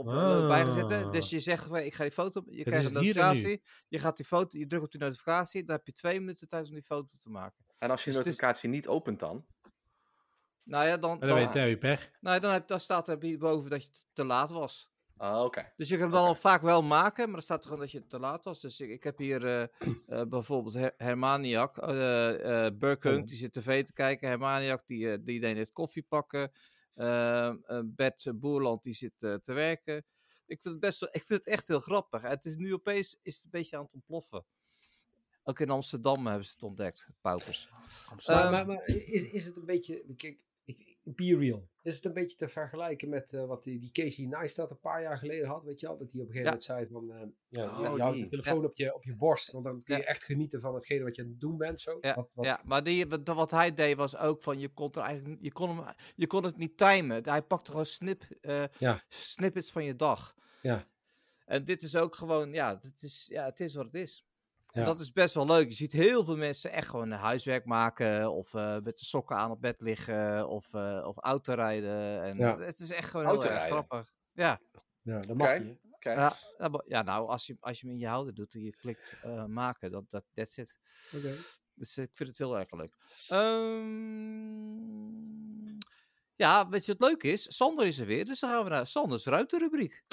[0.06, 1.04] uh, bijzetten.
[1.04, 1.12] Ah.
[1.12, 4.58] Dus je zegt, ik ga die foto, je krijgt een notificatie, je gaat die foto,
[4.58, 7.30] je drukt op die notificatie, dan heb je twee minuten tijd om die foto te
[7.30, 7.64] maken.
[7.78, 9.44] En als je dus de is- notificatie niet opent dan?
[10.66, 12.10] Nou ja, dan, En dan dan, weet je, dan heb je pech.
[12.20, 14.90] nou, ja, dan, heb, dan staat er hierboven dat je te- te laat was.
[15.16, 15.72] Ah, Oké.
[15.76, 17.90] Dus je kan hem dan al vaak wel maken, maar dan staat er gewoon dat
[17.90, 18.60] je te laat was.
[18.60, 19.62] Dus ik, ik heb hier eh,
[20.20, 23.00] eh, bijvoorbeeld Her Hermaniak, eh eh Oh.
[23.26, 24.28] die zit tv te kijken.
[24.28, 26.52] Hermaniak, die, die deed net koffie pakken.
[26.94, 29.96] Ehm, eh, Bert Boerland, die zit eh, te werken.
[30.46, 32.22] Ik vind, het best wel, ik vind het echt heel grappig.
[32.22, 34.44] Het is nu opeens is het een beetje aan het ontploffen.
[35.42, 37.68] Ook in Amsterdam hebben ze het ontdekt, paupers.
[38.26, 40.04] maar, Ehm, maar, maar is, is het een beetje...
[40.16, 40.38] Kijk,
[41.14, 41.68] be real.
[41.82, 45.02] Is het een beetje te vergelijken met eh, wat die, die Casey Neistat een paar
[45.02, 45.64] jaar geleden had?
[45.64, 45.98] Weet je al?
[45.98, 47.10] Dat hij op een gegeven moment zei van...
[47.12, 49.52] eh, ja, Oh, je- houdt de telefoon op, je, op je borst.
[49.52, 51.80] Want dan kun je echt genieten van hetgene wat je aan het doen bent.
[51.80, 51.98] Zo.
[52.00, 54.92] Ja, wat, wat, ja maar die, wat, wat hij deed was ook van, je kon,
[54.92, 57.28] er eigenlijk, je kon, hem, je kon het niet timen.
[57.28, 58.22] Hij pakte gewoon snip,
[58.78, 59.02] Ja.
[59.08, 60.34] snippets van je dag.
[60.62, 60.88] Ja.
[61.44, 64.25] En dit is ook gewoon, ja, het is, ja, het is wat het is.
[64.76, 64.84] Ja.
[64.84, 65.68] dat is best wel leuk.
[65.68, 68.32] Je ziet heel veel mensen echt gewoon huiswerk maken.
[68.32, 70.48] Of eh, met de sokken aan op bed liggen.
[70.48, 72.22] Of, eh of autorijden.
[72.22, 72.58] En Ja.
[72.58, 74.12] Het is echt gewoon heel erg grappig.
[74.32, 74.60] Ja,
[75.02, 75.60] ja, dat mag?
[75.90, 76.30] Oké.
[76.86, 79.44] ja, nou, als je, als je hem in je houder doet en je klikt eh,
[79.44, 80.78] maken, dat, dat, that's it.
[81.16, 81.34] Oké.
[81.74, 82.96] Dus ik vind het heel erg leuk.
[83.28, 84.66] Ehm,
[86.36, 87.56] ja, weet je wat leuk is?
[87.56, 90.04] Sander is er weer, dus dan gaan we naar Sanders ruimterubriek.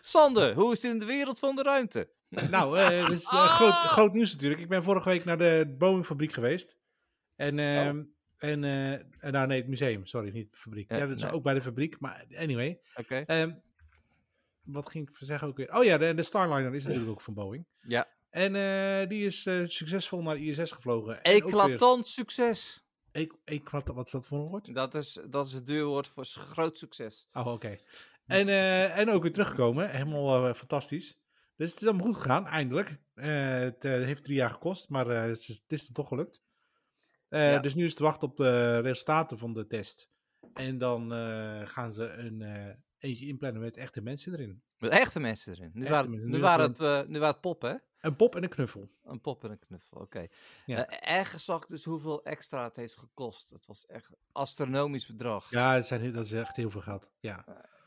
[0.00, 2.10] Sander, hoe is het in de wereld van de ruimte?
[2.28, 4.60] Nou, eh dat is eh, groot, groot nieuws natuurlijk.
[4.60, 6.76] Ik ben vorige week naar de Boeing-fabriek geweest.
[7.36, 8.02] En ehm,
[8.38, 8.64] En,
[9.18, 10.90] en nou, nee, het museum, sorry, niet de fabriek.
[10.90, 11.32] Ja, dat is nee.
[11.32, 12.80] ook bij de fabriek, maar anyway.
[12.94, 13.14] Oké.
[13.14, 13.52] Ehm,
[14.62, 15.74] wat ging ik zeggen ook weer?
[15.74, 17.66] Oh ja, de, de Starliner is natuurlijk ook van Boeing.
[17.78, 18.08] Ja.
[18.30, 18.52] En
[19.08, 21.22] die is succesvol naar ISS gevlogen.
[21.22, 22.84] Eclatant succes.
[23.44, 24.74] Eclat- wat is dat voor een woord?
[24.74, 27.28] Dat is, dat is het duurwoord voor groot succes.
[27.32, 27.78] Oh, oké.
[28.26, 29.90] En, eh, en ook weer teruggekomen.
[29.90, 31.20] Helemaal eh, fantastisch.
[31.56, 32.96] Dus het is allemaal goed gegaan, eindelijk.
[33.14, 36.42] Eh, het heeft drie jaar gekost, maar het is- het is er toch gelukt.
[37.28, 37.58] Ja.
[37.58, 40.10] Dus nu is het te wachten op de resultaten van de test.
[40.54, 41.10] En dan
[41.68, 42.42] gaan ze een
[42.98, 44.62] eentje inplannen met echte mensen erin.
[44.78, 45.70] Met echte mensen erin.
[45.74, 46.28] Nu, waren, mensen.
[46.28, 47.76] nu, Nu waren dat het, nu waren het poppen, hè?
[48.08, 48.90] Een pop en een knuffel.
[49.04, 50.26] Een pop en een knuffel, oké.
[50.66, 50.86] Ja.
[50.86, 53.50] Eh, ergens zag ik dus hoeveel extra het heeft gekost.
[53.50, 55.50] Het was echt een astronomisch bedrag.
[55.50, 57.10] Ja, het zijn, dat is echt heel veel geld.
[57.20, 57.44] Ja,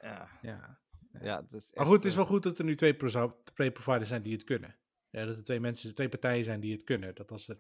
[0.10, 0.80] ja, ja.
[1.22, 2.96] ja, dat is Maar echt, goed, het is eh, wel goed dat er nu twee
[2.96, 4.76] pro- twee providers zijn die het kunnen.
[5.10, 7.16] Ja, dat er twee mensen, twee partijen zijn die het kunnen.
[7.16, 7.58] Dat als er...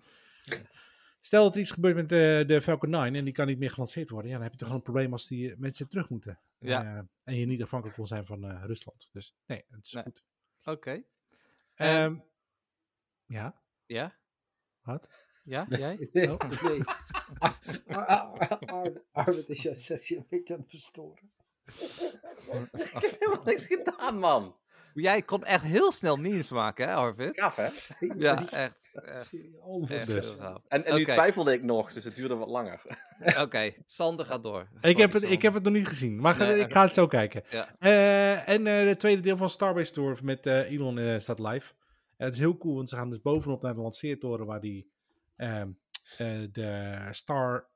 [1.20, 3.72] Stel dat er iets gebeurt met de, de Falcon 9 en die kan niet meer
[3.72, 4.30] gelanceerd worden.
[4.30, 6.40] Ja, dan heb je toch wel een probleem als die eh, mensen terug moeten.
[6.60, 6.84] Ja.
[6.98, 9.10] Eh, en je niet afhankelijk wil zijn van eh, Rusland.
[9.12, 10.04] Dus nee, het is Nee.
[10.04, 10.24] goed.
[10.64, 11.04] Oké.
[11.76, 12.16] Ehm,
[13.26, 14.16] ja, Ja?
[14.82, 15.10] wat?
[15.42, 15.66] Ja?
[15.70, 16.10] Jij?
[16.12, 16.62] Nee, Oh.
[16.64, 16.84] nee.
[17.88, 21.32] Ar- Ar- Ar- Ar- Arvid is jouw sessie een beetje aan het verstoren.
[22.95, 24.56] Ik heb helemaal niks gedaan, man.
[24.93, 27.39] Jij kon echt heel snel memes maken, hè, Arvid?
[27.39, 27.67] Gaaf, hè?
[28.17, 28.75] Ja, echt.
[29.89, 30.62] echt, gaaf.
[30.67, 32.82] En, en nu twijfelde ik nog, dus het duurde wat langer.
[33.39, 34.67] Oké, Sander gaat door.
[34.82, 37.08] ik, heb het, ik heb het nog niet gezien, maar Nee, ik ga het zo
[37.08, 37.43] kijken.
[37.49, 37.75] Ja.
[37.80, 41.73] Eh, en eh het tweede deel van Starbase Tour met eh, Elon eh, staat live.
[42.17, 44.91] En het is heel cool, want ze gaan dus bovenop naar de lanceertoren waar die
[45.36, 45.69] ehm,
[46.17, 47.67] eh, de Star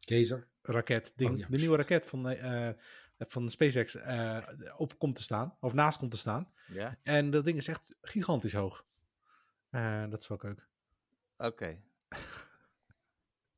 [0.00, 0.48] Kezer.
[0.62, 1.46] raket ding, Oh, ja.
[1.50, 2.36] de nieuwe raket van,
[3.18, 4.38] van SpaceX eh,
[4.76, 6.52] op komt te staan, of naast komt te staan.
[6.68, 6.98] Ja?
[7.02, 8.84] En dat ding is echt gigantisch hoog.
[9.70, 10.66] Eh, dat is wel leuk.
[11.36, 11.80] Oké.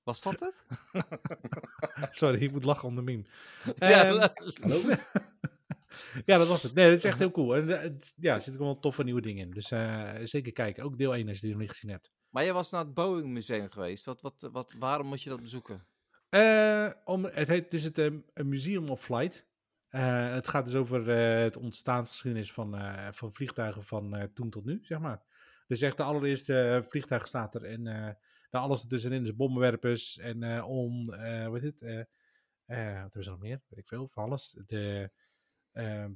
[0.03, 0.65] Was dat het?
[2.17, 3.25] Sorry, ik moet lachen om de meme.
[3.79, 4.81] ja, Hallo?
[6.27, 6.75] ja, dat was het.
[6.75, 7.57] Nee, dat is echt heel cool.
[7.57, 9.51] En eh, het- ja, er zitten wel toffe nieuwe dingen in.
[9.51, 10.85] Dus eh, zeker kijken.
[10.85, 12.13] Ook deel 1 als je die nog niet gezien hebt.
[12.29, 14.05] maar je was naar het Boeing Museum geweest.
[14.05, 15.87] Wat, wat, wat, waarom moet je dat bezoeken?
[16.37, 19.47] Eh, om, het, heet, het is het um, een Museum of Flight.
[19.89, 24.51] Eh, het gaat dus over eh, het ontstaansgeschiedenis van, eh, van vliegtuigen van eh, toen
[24.51, 25.23] tot nu, zeg maar.
[25.67, 28.09] Dus echt de allereerste uh, vliegtuig staat er en uh,
[28.51, 31.97] daar alles ertussenin is bommenwerpers en uh, om, uh, wat is het, uh,
[32.67, 33.63] wat hebben ze nog meer?
[33.69, 34.59] Weet ik veel, van alles.
[34.67, 35.11] De,
[35.73, 36.11] ehm,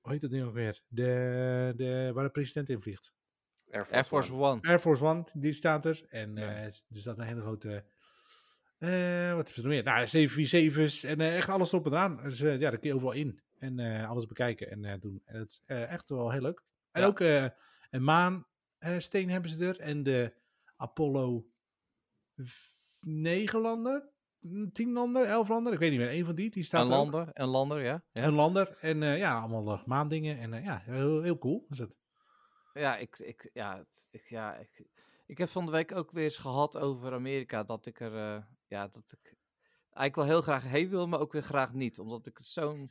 [0.00, 0.82] hoe heet dat ding ook weer?
[0.88, 3.14] De, de, waar de president in vliegt.
[3.70, 4.42] Air Force, Air Force One.
[4.42, 4.60] One.
[4.68, 6.04] Air Force One, die staat er.
[6.08, 6.50] En Ja.
[6.50, 7.84] uh, er staat een hele grote.
[8.78, 9.82] Uh, wat hebben ze nog meer?
[9.82, 12.20] Nou, 747's en uh, echt alles op en aan.
[12.22, 13.40] Dus uh, ja, daar kun je overal in.
[13.58, 15.22] En alles bekijken en doen.
[15.24, 16.62] En dat is echt wel heel leuk.
[16.90, 17.06] En Ja.
[17.06, 17.20] ook
[17.90, 19.80] een maansteen hebben ze er.
[19.80, 20.34] En de
[20.76, 21.46] Apollo
[23.00, 24.08] 9 lander.
[24.72, 26.10] 10 lander, 11 lander, ik weet niet meer.
[26.12, 27.12] Een van die, die staat Een er ook.
[27.12, 28.04] lander, een lander, ja.
[28.12, 28.22] ja.
[28.24, 28.76] Een lander.
[28.80, 30.38] En ja, allemaal maandingen.
[30.38, 31.94] En ja, heel, heel cool is het.
[32.72, 34.86] Ja, ik, ik, ja, ik, ja ik,
[35.26, 37.64] ik heb van de week ook weer eens gehad over Amerika.
[37.64, 39.36] Dat ik er, ja, dat ik
[39.92, 41.98] eigenlijk wel heel graag heen wil, maar ook weer graag niet.
[41.98, 42.90] Omdat ik het zo'n,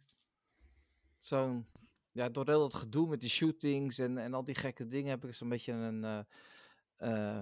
[1.18, 1.68] zo'n,
[2.12, 5.26] ja, door heel dat gedoe met die shootings en, en al die gekke dingen heb
[5.26, 6.26] ik zo'n beetje een
[7.00, 7.40] uh,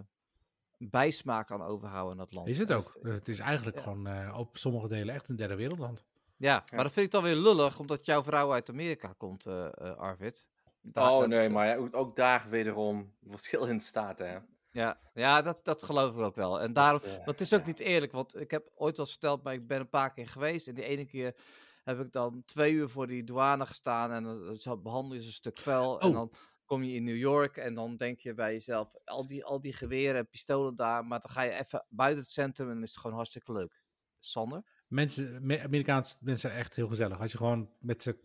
[0.78, 2.48] bijsmaak aan overhouden in dat land.
[2.48, 3.00] Is het ook.
[3.02, 3.84] Het is eigenlijk ja.
[3.84, 6.04] gewoon uh, op sommige delen echt een derde wereldland.
[6.38, 9.46] Ja, ja, maar dat vind ik dan weer lullig, omdat jouw vrouw uit Amerika komt,
[9.46, 10.48] uh, Arvid.
[10.82, 14.38] Daar, oh nee, maar ja, ook daar wederom verschil in staat, hè.
[14.74, 16.62] Ja, ja dat, dat geloof ik ook wel.
[16.62, 17.66] En daarom, dus, uh, dat is ook ja.
[17.66, 20.68] niet eerlijk, want ik heb ooit al verteld, maar ik ben een paar keer geweest.
[20.68, 21.36] En die ene keer
[21.84, 24.24] heb ik dan twee uur voor die douane gestaan en
[24.64, 25.94] dan behandel je ze een stuk vuil.
[25.94, 26.04] Oh.
[26.04, 26.32] En dan
[26.66, 29.74] kom je in New York en dan denk je bij jezelf, al die, al die
[29.74, 33.00] geweren en pistolen daar, maar dan ga je even buiten het centrum en is het
[33.00, 33.82] gewoon hartstikke leuk.
[34.20, 34.64] Sander?
[34.88, 37.20] Mensen, Amerikaanse mensen zijn echt heel gezellig.
[37.20, 38.18] Als je gewoon met ze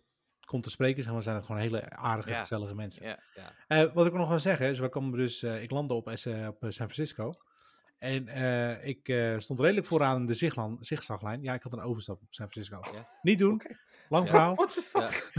[0.49, 2.41] komt te spreken, zeg maar, zijn het gewoon hele aardige, ja.
[2.41, 3.07] gezellige mensen.
[3.07, 3.83] Ja, ja.
[3.83, 6.49] Uh, wat ik nog wil zeggen, is we komen dus, uh, ik landde op, uh,
[6.49, 7.33] op San Francisco.
[7.99, 8.29] En
[8.85, 11.43] ik stond redelijk vooraan de ziglan, zigzaglijn.
[11.43, 12.81] Ja, ik had een overstap op San Francisco.
[12.93, 13.09] Ja.
[13.23, 13.55] Niet doen.
[13.55, 13.77] Okay.
[14.09, 14.55] Lang verhaal.
[14.55, 15.31] What the fuck?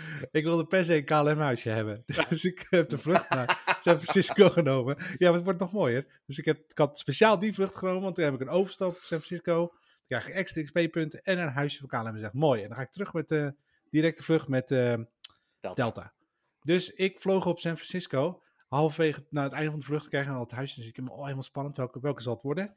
[0.30, 2.04] ik wilde per se een KLM-huisje hebben.
[2.28, 4.96] Dus ik heb de vlucht naar San Francisco genomen.
[4.98, 6.06] Ja, maar het wordt nog mooier.
[6.26, 8.88] Dus ik, heb, ik had speciaal die vlucht genomen, want toen heb ik een overstap
[8.88, 9.72] op San Francisco.
[10.10, 12.14] Krijg ik extra XP-punten en een huisje van KLM.
[12.14, 12.62] En zeg mooi.
[12.62, 13.54] En dan ga ik terug met de
[13.90, 14.78] directe vlucht met uh,
[15.60, 15.74] Delta.
[15.74, 16.12] Delta.
[16.60, 18.42] Dus ik vloog op San Francisco.
[18.68, 20.80] Halverwege naar het einde van de vlucht krijgen we al het huisje.
[20.80, 21.76] Dus ik heb me oh, helemaal spannend.
[21.76, 22.74] Welke, welke zal het worden?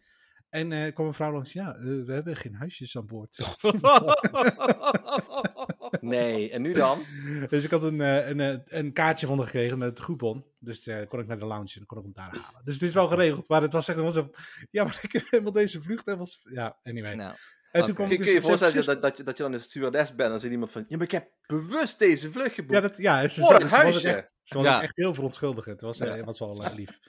[0.49, 1.53] En uh, kwam een vrouw langs.
[1.53, 3.37] Ja, uh, we hebben geen huisjes aan boord.
[6.01, 7.03] Nee, en nu dan?
[7.49, 10.45] Dus ik had een, eh, een, eh, een kaartje van haar gekregen met het groepon.
[10.59, 12.61] Dus eh, kon ik naar de lounge en dan kon ik hem daar halen.
[12.63, 13.47] Dus het is wel geregeld.
[13.49, 14.29] Maar het was echt helemaal zo...
[14.71, 16.05] Ja, maar ik heb helemaal deze vlucht.
[16.05, 17.15] helemaal s- Ja, anyway.
[17.15, 17.35] Nou,
[17.71, 19.37] en toen kwam Kun ik je dus je op San voorstellen dat, dat, je, dat
[19.37, 20.85] je dan een stewardess bent en dan zit iemand van...
[20.87, 22.73] Ja, maar ik heb bewust deze vlucht geboekt.
[22.73, 24.81] Ja, dat, ja ze, Voor ze- een ze was echt, ze was Ja.
[24.81, 25.81] echt heel verontschuldigend.
[25.81, 26.23] Het was, eh, Ja.
[26.23, 26.99] was wel lief.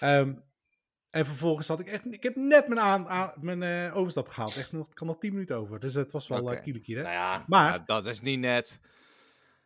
[0.00, 0.32] Ehm,
[1.10, 2.12] en vervolgens had ik echt...
[2.12, 4.56] Ik heb net mijn, aan, aan- mijn eh, overstap gehaald.
[4.56, 5.80] Echt nog, ik had nog 10 minuten over.
[5.80, 7.02] Dus het was wel eh kiele kiele.
[7.02, 8.80] Nou ja, Maar, nou, dat is niet net.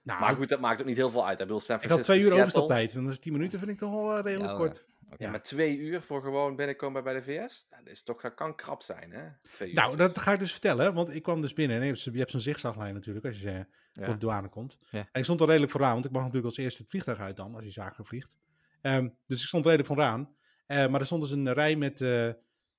[0.03, 1.41] nou, maar goed, dat maakt ook niet heel veel uit.
[1.41, 2.95] Ik bedoel, San ik had twee uur overstaptijd.
[2.95, 4.85] En dan is 10 minuten vind ik toch wel eh, redelijk Ja, kort.
[5.19, 7.67] Ja, maar twee uur voor gewoon binnenkomen bij de VS?
[7.71, 9.23] Dat, is toch, dat kan krap zijn, hè?
[9.53, 9.75] Twee uur.
[9.75, 11.77] Nou, dat ga ik dus vertellen, want ik kwam dus binnen.
[11.77, 14.79] En je hebt, zo- je hebt zo'n zigzaglijn natuurlijk als je voor de douane komt.
[14.91, 17.37] En ik stond er redelijk vooraan, want ik mag natuurlijk als eerste het vliegtuig uit
[17.37, 18.37] dan, als hij zakelijk vliegt.
[18.81, 20.35] Ehm, dus ik stond redelijk vooraan.
[20.67, 22.27] Eh, maar er stond dus een rij met eh,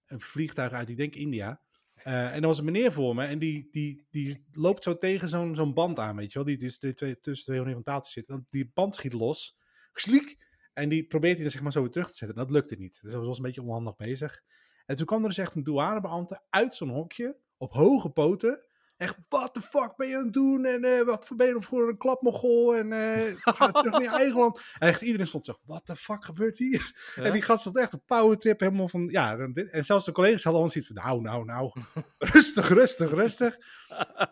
[0.05, 1.61] een vliegtuig uit, ik denk India.
[1.95, 5.29] Eh, en er was een meneer voor me en die, die, die loopt zo tegen
[5.29, 6.47] zo'n zo'n band aan, weet je wel.
[6.47, 8.35] Die, die twee, tussen twee oriëntaties zitten.
[8.35, 9.57] En die band schiet los.
[9.93, 10.43] Sliek!
[10.73, 12.37] En die probeert hij dan zeg maar zo weer terug te zetten.
[12.37, 13.01] En dat lukte niet.
[13.01, 14.41] Dus dat was een beetje onhandig bezig.
[14.85, 18.65] En toen kwam er dus echt een douanebeambte uit zo'n hokje, op hoge poten.
[18.97, 20.65] Echt, what the fuck ben je aan het doen?
[20.65, 22.75] En eh, wat ben je voor een klapmogol?
[22.75, 24.59] En eh ga terug naar je eigen land.
[24.79, 26.93] En echt iedereen stond zo, what the fuck gebeurt hier?
[27.15, 27.23] Ja?
[27.23, 29.37] En die gast had echt een powertrip helemaal van, ja.
[29.37, 31.71] en dit- En zelfs de collega's hadden al zoiets van, nou, nou, nou.
[32.33, 33.57] rustig, rustig, rustig.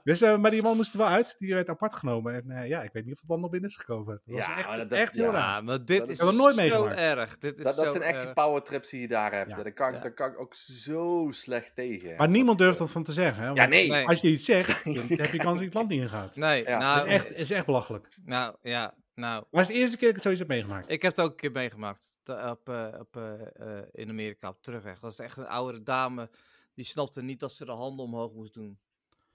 [0.03, 1.35] Dus, eh, maar die man moest er wel uit.
[1.37, 2.33] Die werd apart genomen.
[2.33, 4.21] En eh, ja, ik weet niet of het dan nog binnen is gekomen.
[4.25, 5.31] Dat was Ja, echt, maar dat- dat- echt heel ja.
[5.31, 5.63] raar.
[5.63, 6.95] Maar dit Dat is nooit zo meegemaakt.
[6.97, 7.37] erg.
[7.37, 8.33] Dit is Dat, dat zo zijn echt die erg.
[8.33, 9.49] powertrips die je daar hebt.
[9.49, 9.63] Ja.
[9.63, 9.99] Daar, kan, Ja.
[9.99, 12.15] daar kan ik ook zo slecht tegen.
[12.17, 13.43] Maar niemand durft dat van te zeggen.
[13.43, 13.47] Hè?
[13.49, 13.69] Ja, want.
[13.69, 14.07] Nee.
[14.07, 14.45] Als je iets
[14.83, 16.35] dan heb je kans dat je het land niet ingaat.
[16.35, 16.77] Nee, Ja.
[16.77, 18.07] nou, Dat is echt, is echt belachelijk.
[18.25, 19.45] nou, ja, nou.
[19.51, 20.91] Maar het is de eerste keer dat ik het zoiets heb meegemaakt.
[20.91, 22.15] Ik heb het ook een keer meegemaakt.
[22.25, 23.33] Op, eh, op, eh,
[23.77, 24.99] eh, in Amerika op terugweg.
[24.99, 26.29] Dat is echt een oudere dame.
[26.73, 28.79] Die snapte niet dat ze de handen omhoog moest doen.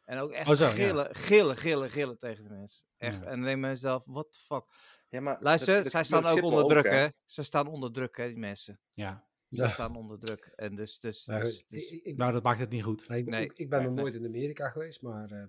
[0.05, 0.71] En ook echt Oh, zo, ja.
[0.71, 2.85] gillen, gillen, gillen, gillen tegen de mensen.
[2.97, 3.19] Echt.
[3.21, 3.25] Ja.
[3.25, 4.65] En dan denk ik bij mezelf, what the fuck.
[5.09, 6.91] Ja, maar Luister, dat- dat zij staan ook onder druk, hè.
[6.97, 7.09] hè.
[7.27, 8.81] Ze staan onder druk, hè, die mensen.
[8.91, 9.27] Ja.
[9.51, 9.69] Ze Ja.
[9.69, 10.53] staan onder druk.
[10.57, 13.09] En dus, dus, Nou, dus, ik- dus- ik, ik, Nou, dat maakt het niet goed.
[13.09, 14.05] nee, ik- nee, ik, ik ben nee, nog nee.
[14.05, 15.45] nooit in Amerika geweest, maar eh,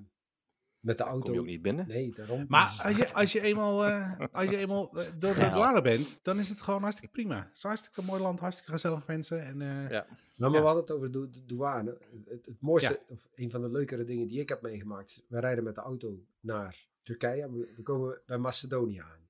[0.80, 1.26] met de auto.
[1.26, 1.88] Kom je ook niet binnen?
[1.88, 2.46] Nee, daarom.
[2.48, 5.82] Maar Dus- als je, als je eenmaal, eh, als je eenmaal eh, door de douane
[5.82, 7.38] bent, dan is het gewoon hartstikke prima.
[7.46, 9.46] Het is een hartstikke mooi land, hartstikke gezellig mensen.
[9.46, 10.06] En, eh, Ja.
[10.36, 10.60] Nou, maar Ja.
[10.60, 11.98] we hadden het over de, de douane.
[12.26, 15.10] Het, het mooiste, of een van de leukere dingen die ik heb meegemaakt.
[15.10, 17.52] is, We rijden met de auto naar Turkije.
[17.52, 19.28] We, we komen bij Macedonië aan.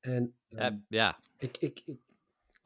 [0.00, 1.18] En ja, ehm, ja.
[1.38, 1.98] ik, ik, ik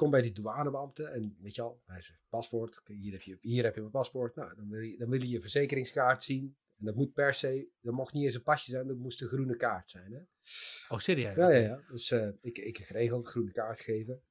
[0.00, 3.64] kom bij die douanebeambte en weet je al, hij zegt paspoort, hier heb je, hier
[3.64, 4.34] heb je mijn paspoort.
[4.34, 6.56] Nou, dan wil, je, dan wil je je verzekeringskaart zien.
[6.78, 9.28] En dat moet per se, dat mocht niet eens een pasje zijn, dat moest een
[9.28, 10.12] groene kaart zijn.
[10.12, 10.20] Hè?
[10.94, 11.34] Oh, serieus?
[11.34, 11.80] Ja, ja, ja.
[11.88, 14.22] Dus eh, ik, ik heb geregeld, groene kaart geven.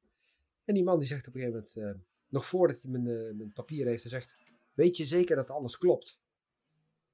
[0.65, 3.36] En die man die zegt op een gegeven moment, eh, nog voordat hij mijn, eh,
[3.36, 4.36] mijn papier heeft, hij zegt,
[4.73, 6.21] weet je zeker dat alles klopt?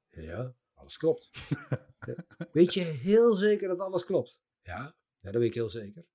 [0.09, 1.31] Ja, alles klopt.
[2.51, 4.39] Weet je heel zeker dat alles klopt?
[4.61, 6.05] Ja, ja, dat weet ik heel zeker.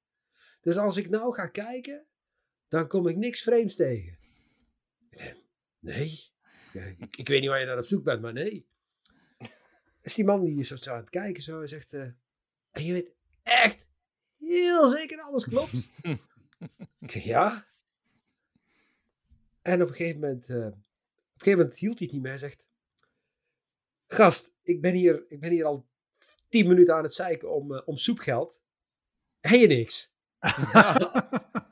[0.60, 2.06] Dus als ik nou ga kijken,
[2.70, 4.18] dan kom ik niks vreemds tegen.
[5.78, 6.30] Nee,
[6.98, 8.68] ik, ik weet niet waar je naar op zoek bent, maar nee.
[10.00, 12.00] Dus die man die is zo aan het kijken zo en zegt, eh,
[12.70, 13.86] en je weet echt
[14.38, 15.88] heel zeker dat alles klopt?
[17.00, 17.66] ik zeg ja.
[19.62, 20.82] En op een gegeven moment, eh, op een
[21.36, 22.30] gegeven moment hield hij het niet meer.
[22.30, 22.68] Hij zegt,
[24.06, 25.88] gast, ik ben hier, ik ben hier al
[26.48, 28.62] tien minuten aan het zeiken om, eh, om soepgeld.
[29.40, 30.12] En je niks.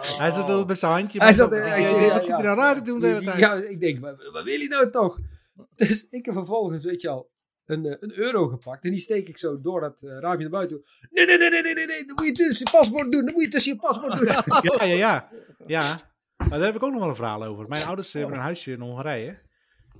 [0.00, 1.18] Hij zat er met zijn handje.
[1.18, 2.40] Hij zat- Wat zit ja.
[2.42, 3.38] nou raar te doen de hele tijd?
[3.38, 5.18] Ja, ik denk, wat, wil hij nou toch?
[5.76, 7.30] Dus ik heb vervolgens, weet je al,
[7.66, 8.84] een, eh, een euro gepakt.
[8.84, 10.82] En die steek ik zo door dat eh, raampje naar buiten.
[11.10, 12.04] Nee, nee, nee, nee, nee, nee, nee.
[12.04, 13.24] Dan moet je tussen je paspoort doen.
[13.24, 14.26] Dan moet je tussen je paspoort doen.
[14.78, 15.28] Ja, ja, ja.
[15.76, 16.00] ja.
[16.36, 17.68] Maar daar heb ik ook nog wel een verhaal over.
[17.68, 19.38] Mijn ouders hebben een huisje in Hongarije.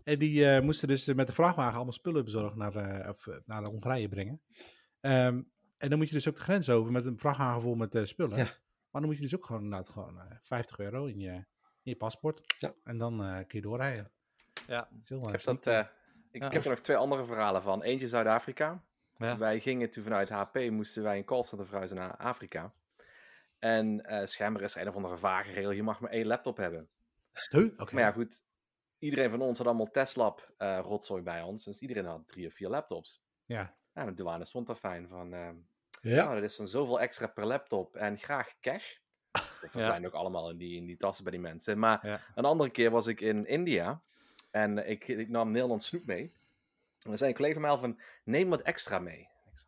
[0.05, 3.35] En die eh, moesten dus met de vrachtwagen allemaal spullen bezorgd naar, eh, of, eh,
[3.47, 4.41] naar Hongarije brengen.
[5.01, 5.41] Ehm,
[5.79, 8.05] en dan moet je dus ook de grens over met een vrachtwagen vol met eh,
[8.05, 8.37] spullen.
[8.39, 8.49] Ja.
[8.91, 11.47] Maar dan moet je dus ook gewoon, inderdaad gewoon eh, 50 euro in je, in
[11.83, 12.55] je paspoort.
[12.59, 12.75] Ja.
[12.85, 14.11] En dan eh kun je doorrijden.
[14.67, 14.89] Ja.
[14.91, 15.79] Ik eh, heb, dat, eh,
[16.31, 16.47] ik, Ja.
[16.47, 17.83] ik heb er nog twee andere verhalen van.
[17.83, 18.85] Eentje Zuid-Afrika.
[19.17, 19.39] Ja.
[19.39, 22.71] Wij gingen toen vanuit HP, moesten wij een callcenter verhuizen naar Afrika.
[23.59, 26.57] En eh schijnbaar is er een of andere vage regel, je mag maar één laptop
[26.57, 26.89] hebben.
[27.51, 27.73] Huh?
[27.77, 27.95] Oké.
[27.95, 28.45] Maar ja, goed,
[28.99, 31.65] iedereen van ons had allemaal Tesla eh rotzooi bij ons.
[31.65, 33.23] Dus iedereen had drie of vier laptops.
[33.45, 33.75] Ja.
[33.95, 35.49] Nou, de douane stond daar fijn van, eh,
[36.01, 36.25] Ja.
[36.25, 38.97] nou, er is dan zoveel extra per laptop en graag cash.
[39.33, 41.79] Dat verdwijnt ook allemaal in die, in die tassen bij die mensen.
[41.79, 42.21] Maar Ja.
[42.35, 44.01] een andere keer was ik in India
[44.51, 46.23] en ik, ik nam Nederlands snoep mee.
[47.03, 49.29] En dan zei een collega van mij al van, neem wat extra mee.
[49.53, 49.59] Ik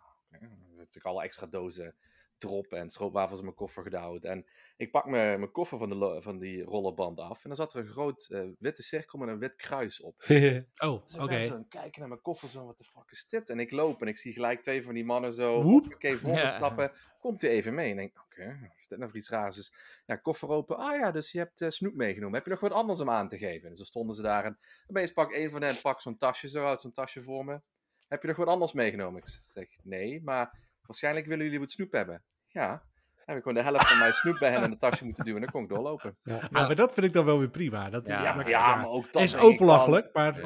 [0.40, 1.94] zei, natuurlijk alle extra dozen
[2.42, 4.24] drop en stroopwafels in mijn koffer gedouwd.
[4.24, 7.36] En ik pak mijn, mijn koffer van, de, van die rollerband af.
[7.42, 10.22] En dan zat er een groot eh, witte cirkel met een wit kruis op.
[10.76, 11.22] Oh, Dus oké.
[11.22, 13.50] ik ben zo kijken naar mijn koffer, zo, wat de fuck is dit?
[13.50, 15.60] En ik loop en ik zie gelijk twee van die mannen zo,
[15.94, 16.46] oké, voor me Ja.
[16.46, 16.92] stappen.
[17.20, 17.84] Komt u even mee?
[17.90, 19.56] En ik denk, oké, is dit nou voor iets raars?
[19.56, 19.74] Dus
[20.06, 20.76] ja, koffer open.
[20.76, 22.34] Ah ja, dus je hebt eh, snoep meegenomen.
[22.34, 23.68] Heb je nog wat anders om aan te geven?
[23.68, 26.66] Dus dan stonden ze daar en opeens pak een van hen, pak zo'n tasje zo
[26.66, 27.60] uit, zo'n tasje voor me.
[28.08, 29.20] Heb je nog wat anders meegenomen?
[29.20, 32.22] Ik zeg, nee, maar waarschijnlijk willen jullie wat snoep hebben.
[32.52, 32.66] Ja.
[32.68, 35.24] Dan heb ik gewoon de helft van mijn snoep bij hen in de tasje moeten
[35.24, 36.16] duwen en dan kon ik doorlopen.
[36.22, 36.48] Ja.
[36.50, 37.90] Maar dat vind ik dan wel weer prima.
[37.90, 40.40] Dat, Ja, ja, maar- Ja, maar ook dat is ook belachelijk, maar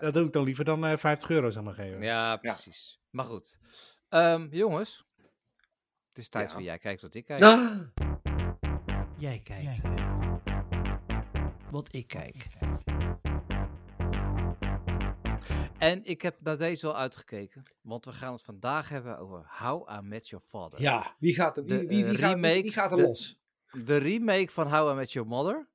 [0.00, 2.02] dat doe ik dan liever dan eh 50 euro zou maar geven.
[2.02, 3.00] ja precies.
[3.10, 3.58] Maar goed.
[4.08, 5.04] Ehm, jongens.
[6.08, 6.54] Het is tijd Ja.
[6.54, 7.42] voor jij kijkt wat ik kijk.
[7.42, 7.78] Ah,
[9.18, 9.80] Jij kijkt.
[11.70, 12.46] Wat ik kijk.
[15.80, 17.62] En ik heb naar deze wel uitgekeken.
[17.80, 20.80] Want we gaan het vandaag hebben over How I Met Your Father.
[20.80, 23.02] ja, wie gaat er, wie, De, wie, wie, eh, gaat, remake, wie gaat er de-
[23.02, 23.38] los?
[23.84, 25.68] De remake van How I Met Your Mother.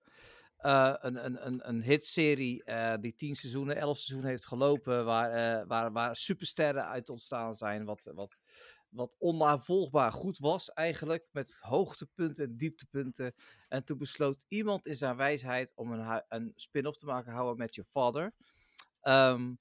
[0.58, 5.06] Eh, een, een, een, een hitserie eh, die tien seizoenen, elf seizoenen heeft gelopen.
[5.06, 7.86] Waar, eh, waar, waar supersterren uit ontstaan zijn.
[7.86, 8.36] Wat, wat,
[8.90, 11.28] wat onnavolgbaar goed was eigenlijk.
[11.32, 13.34] Met hoogtepunten en dieptepunten.
[13.68, 17.34] En toen besloot iemand in zijn wijsheid om een, een spin-off te maken.
[17.34, 18.34] How I Met Your Father.
[19.02, 19.54] Ehm,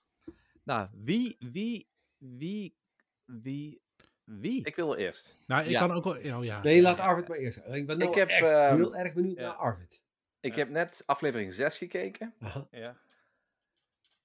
[0.65, 2.77] nou, wie, wie, wie,
[3.25, 3.83] wie,
[4.25, 4.65] wie?
[4.67, 5.39] Ik wil wel eerst.
[5.47, 5.81] Nou, ik Ja.
[5.81, 6.37] kan ook wel...
[6.37, 6.63] Oh, ja.
[6.63, 7.59] Nee, laat Arvid maar eerst.
[7.59, 9.43] Ik ben nou Ik heb, echt ehm, heel erg benieuwd ja.
[9.43, 10.03] naar Arvid.
[10.41, 12.35] Ik heb net aflevering 6 gekeken.
[12.39, 12.69] Aha.
[12.71, 12.97] Ja.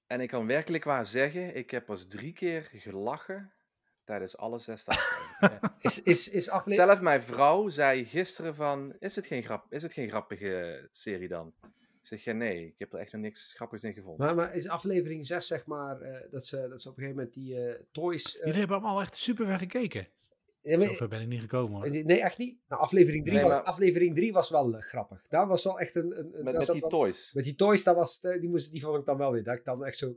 [0.06, 3.52] En ik kan werkelijk waar zeggen, ik heb pas drie keer gelachen
[4.04, 5.60] tijdens alle zes afleveringen.
[5.80, 6.88] Is, is, is aflevering...
[6.88, 11.28] Zelf mijn vrouw zei gisteren van, is het geen, grap, is het geen grappige serie
[11.28, 11.54] dan?
[12.00, 14.26] Ik zeg, ja nee, ik heb er echt nog niks grappigs in gevonden.
[14.26, 17.16] Maar, maar is aflevering 6 zeg maar, eh, dat, ze, dat ze op een gegeven
[17.16, 18.36] moment die eh, toys...
[18.38, 20.08] eh, Jullie hebben allemaal echt super ver gekeken.
[20.62, 21.90] ja, maar- Zover ben ik niet gekomen hoor.
[22.04, 22.58] nee, echt niet.
[22.68, 25.28] Nou, aflevering 3 Nee, was, maar- aflevering 3 was wel grappig.
[25.28, 26.18] Daar was wel echt een...
[26.18, 27.32] een, een met die wel- toys.
[27.32, 29.44] met die toys, dat was, die, moest, die vond ik dan wel weer.
[29.44, 30.16] Dat ik dan echt zo...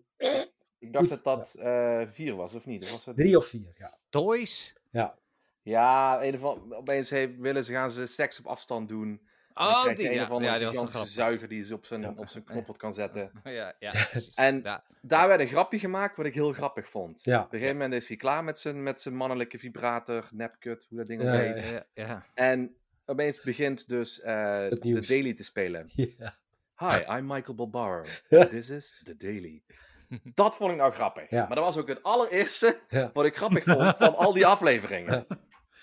[0.79, 2.83] Ik dacht Goed, dat dat eh, vier was, of niet?
[2.83, 3.15] Of was dat...
[3.15, 3.97] Drie of vier, ja.
[4.09, 4.73] Toys?
[4.91, 5.17] Ja.
[5.61, 9.21] Ja, een of andere- opeens willen ze, gaan ze seks op afstand doen.
[9.53, 11.05] Oh, die, een ja, die was een grap.
[11.05, 12.13] zuiger die ze op zijn, Ja.
[12.15, 13.31] op zijn knoppert kan zetten.
[13.43, 14.33] Ja, ja, precies.
[14.47, 14.83] En ja.
[15.01, 17.23] daar werd een grapje gemaakt wat ik heel grappig vond.
[17.23, 17.37] Ja.
[17.39, 20.97] Op een gegeven moment is hij klaar met zijn, met zijn mannelijke vibrator, nepkut, hoe
[20.97, 21.63] dat ding ook Ja, heet.
[21.63, 22.25] ja, Ja, ja.
[22.33, 24.33] En opeens begint dus eh,
[24.69, 25.05] de.
[25.07, 25.89] Daily te spelen.
[26.17, 26.35] Ja.
[26.77, 27.69] Hi, I'm Michael.
[27.73, 29.61] And This is The Daily.
[30.35, 31.29] Dat vond ik nou grappig.
[31.29, 31.45] Ja.
[31.47, 33.09] Maar dat was ook het allereerste Ja.
[33.13, 35.25] wat ik grappig vond van al die afleveringen.
[35.29, 35.37] Ja.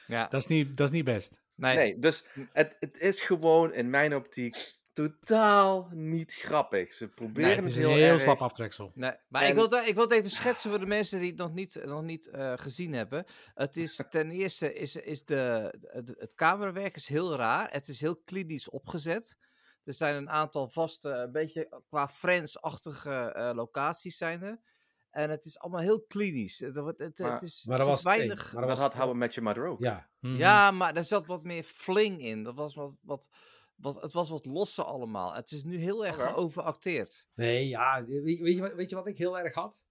[0.07, 0.27] ja.
[0.29, 1.40] Dat is niet, dat is niet best.
[1.61, 1.77] Nee.
[1.77, 6.93] Nee, dus het, het is gewoon in mijn optiek totaal niet grappig.
[6.93, 8.21] Ze proberen Nee, het het is een heel, heel erg.
[8.21, 8.93] slap aftreksel.
[8.95, 11.29] Nee, maar En- ik, wil het, ik wil het even schetsen voor de mensen die
[11.29, 13.25] het nog niet, nog niet eh, gezien hebben.
[13.55, 17.69] Het is ten eerste is, is de, het, het camerawerk is heel raar.
[17.73, 19.37] Het is heel klinisch opgezet.
[19.85, 24.59] Er zijn een aantal vaste, een beetje qua Friends-achtige eh, locaties zijn er.
[25.11, 26.59] En het is allemaal heel klinisch.
[26.59, 28.45] Het, het, het, Maar- het is, maar er dat was- weinig...
[28.45, 29.81] maar Maar dat was- had How I Met Your Mother ook.
[29.81, 30.09] Ja.
[30.21, 30.37] Mhm.
[30.37, 32.43] Ja, maar er zat wat meer fling in.
[32.43, 33.29] Dat was wat, wat,
[33.75, 35.35] wat, het was wat losser allemaal.
[35.35, 36.29] Het is nu heel erg Oké.
[36.29, 37.27] geoveracteerd.
[37.35, 38.05] Nee, ja.
[38.05, 39.85] Weet, weet, je, wat- weet je wat ik heel erg had?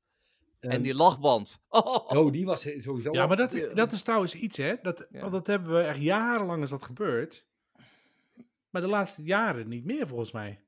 [0.60, 1.62] En Ehm, die lachband.
[1.70, 3.12] Oh, die was sowieso...
[3.14, 4.76] Ja, maar dat, dat is trouwens iets, hè.
[4.82, 5.20] Dat, Ja.
[5.20, 7.46] Want dat hebben we echt jarenlang is dat gebeurd.
[8.70, 10.64] Maar de laatste jaren niet meer, volgens mij.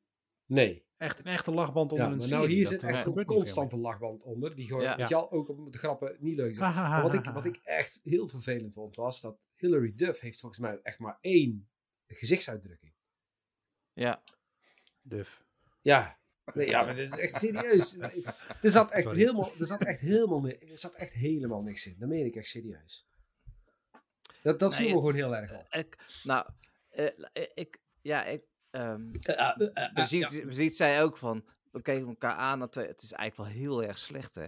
[0.45, 0.85] Nee.
[1.01, 2.41] Echt een echte lachband onder Ja, een maar serie.
[2.43, 4.55] nou hier zit echt een constante lachband onder.
[4.55, 5.05] Die gewoon, Ja.
[5.07, 6.73] al, ook op de grappen niet leuk zijn.
[6.75, 10.61] Maar wat ik, wat ik echt heel vervelend vond, was dat Hilary Duff heeft volgens
[10.61, 11.69] mij echt maar één
[12.07, 12.93] gezichtsuitdrukking.
[13.93, 14.23] Ja.
[15.01, 15.43] Duf.
[15.81, 16.19] Ja.
[16.53, 17.97] Nee, ja, maar dit is echt serieus.
[18.61, 19.19] Er zat echt Sorry.
[19.19, 21.95] helemaal, er zat echt helemaal, er zat echt helemaal niks in.
[21.99, 23.07] Dat meen ik echt serieus.
[24.43, 25.73] Dat, dat Nee, viel me het gewoon heel erg op.
[25.73, 26.45] Ik, nou,
[26.89, 27.07] eh,
[27.53, 28.93] ik, ja, ik, eh,
[29.73, 33.49] eh, beziet, beziet zij ook van, we keken elkaar aan, dat, eh, het is eigenlijk
[33.51, 34.47] wel heel erg slecht, hè.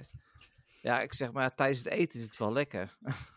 [0.82, 2.98] Ja, ik zeg maar, tijdens het eten is het wel lekker.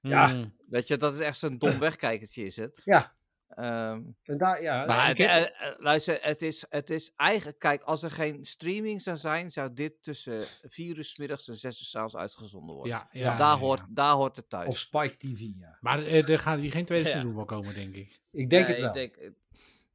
[0.00, 0.26] Ja.
[0.26, 0.54] Mm.
[0.68, 2.80] Weet je, dat is echt zo'n dom wegkijkertje, is het.
[2.84, 3.14] Ja.
[3.48, 7.12] Ehm, En daar, ja, maar ik het, heb- eh, eh, luister, het is, het is
[7.16, 11.48] eigenlijk, kijk, als er geen streaming zou zijn, zou dit tussen 4 uur 's middags
[11.48, 12.92] en 6 uur 's avonds uitgezonden worden.
[12.92, 13.86] Ja, ja, Ja, daar, ja, hoort, ja.
[13.90, 14.68] daar hoort het thuis.
[14.68, 15.78] op Spike TV, ja.
[15.80, 17.10] Maar eh, er gaat hier geen tweede Ja.
[17.10, 18.20] seizoen van komen, denk ik.
[18.30, 19.02] Ik denk Nee, het wel.
[19.04, 19.32] Ik denk,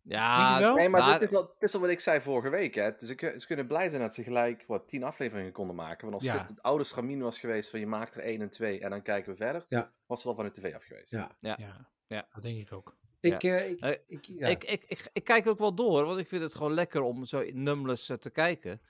[0.01, 0.59] ja?
[0.59, 2.75] Nee, maar, maar- dit, is al, dit is al wat ik zei vorige week.
[2.75, 2.95] Hè.
[2.97, 6.01] Dus ik, ze kunnen blij zijn dat ze gelijk wat, tien afleveringen konden maken.
[6.09, 6.37] Want als Ja.
[6.39, 9.01] dit het oude stramien was geweest van je maakt er één en twee en dan
[9.01, 9.91] kijken we verder, Ja.
[10.05, 11.11] was het wel van de tv af geweest.
[11.11, 11.35] Ja.
[11.39, 11.55] Ja.
[11.59, 12.27] Ja, Ja.
[12.33, 12.95] dat denk ik ook.
[13.19, 14.47] Ik, eh, ik, Eh, ik, ja.
[14.47, 17.25] Ik, ik, ik, ik kijk ook wel door, want ik vind het gewoon lekker om
[17.25, 18.81] zo in nummerless eh, te kijken.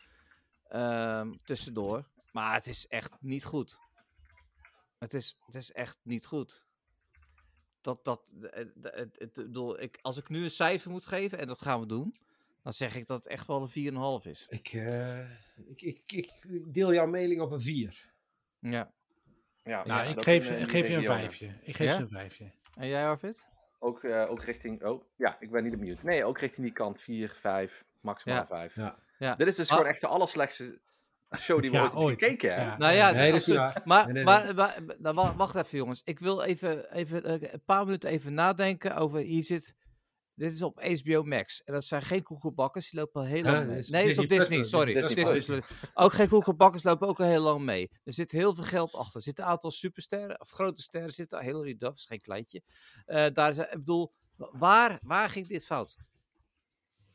[0.67, 2.07] Ehm, tussendoor.
[2.31, 3.77] Maar het is echt niet goed.
[4.99, 6.63] Het is, het is echt niet goed.
[7.81, 11.05] Dat, dat, eh, het, het, het, ik bedoel, ik, als ik nu een cijfer moet
[11.05, 12.15] geven, en dat gaan we doen,
[12.63, 14.45] dan zeg ik dat het echt wel een 4,5 is.
[14.49, 15.19] Ik, eh,
[15.67, 16.31] ik, ik, ik
[16.73, 18.09] deel jouw mailing op een 4.
[18.59, 18.91] Ja.
[19.63, 21.19] Ja, Nou, ja, ik geef, in, eh, geef je een regionen.
[21.19, 21.53] vijfje.
[21.61, 21.95] Ik geef Ja?
[21.95, 22.51] je een vijfje.
[22.75, 23.45] En jij, Arvid?
[23.79, 24.83] Ook, eh, ook richting.
[24.83, 26.03] Oh, ja, ik ben niet benieuwd.
[26.03, 27.01] Nee, ook richting die kant.
[27.01, 28.45] 4, 5, maximaal Ja.
[28.47, 28.75] 5.
[28.75, 28.99] Ja.
[29.19, 29.35] Ja.
[29.35, 29.75] Dit is dus Ah.
[29.77, 30.79] gewoon echt de allerslechtste
[31.39, 32.19] show die we Ja, ooit hebben ooit.
[32.23, 32.55] gekeken.
[32.55, 32.61] Hè?
[32.61, 32.77] Ja.
[32.77, 33.81] Nou ja, Nee, dat is waar.
[33.85, 36.01] Maar, Nee, nee, maar, maar- nou, wa- wacht even jongens.
[36.03, 39.75] Ik wil even, even eh, een paar minuten even nadenken over, hier zit,
[40.35, 41.61] dit is op HBO Max.
[41.63, 43.83] En dat zijn geen koekenbakkers, die lopen al heel lang mee.
[43.87, 44.93] Nee, dat is op Disney sorry.
[44.93, 45.33] Disney.
[45.33, 45.61] Disney.
[45.93, 47.89] Ook geen koekenbakkers lopen ook al heel lang mee.
[48.03, 49.15] Er zit heel veel geld achter.
[49.15, 51.41] Er zitten een aantal supersterren, of grote sterren zitten.
[51.43, 52.61] Hilary Duff is geen kleintje.
[53.05, 54.13] Eh, daar is, ik bedoel,
[54.51, 55.97] waar, waar ging dit fout?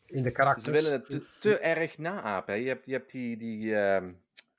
[0.07, 0.83] In de Ze karakters.
[0.83, 2.55] willen het te, te erg naapen.
[2.55, 2.61] hè.
[2.61, 4.13] Je hebt, je hebt die, die, ehm,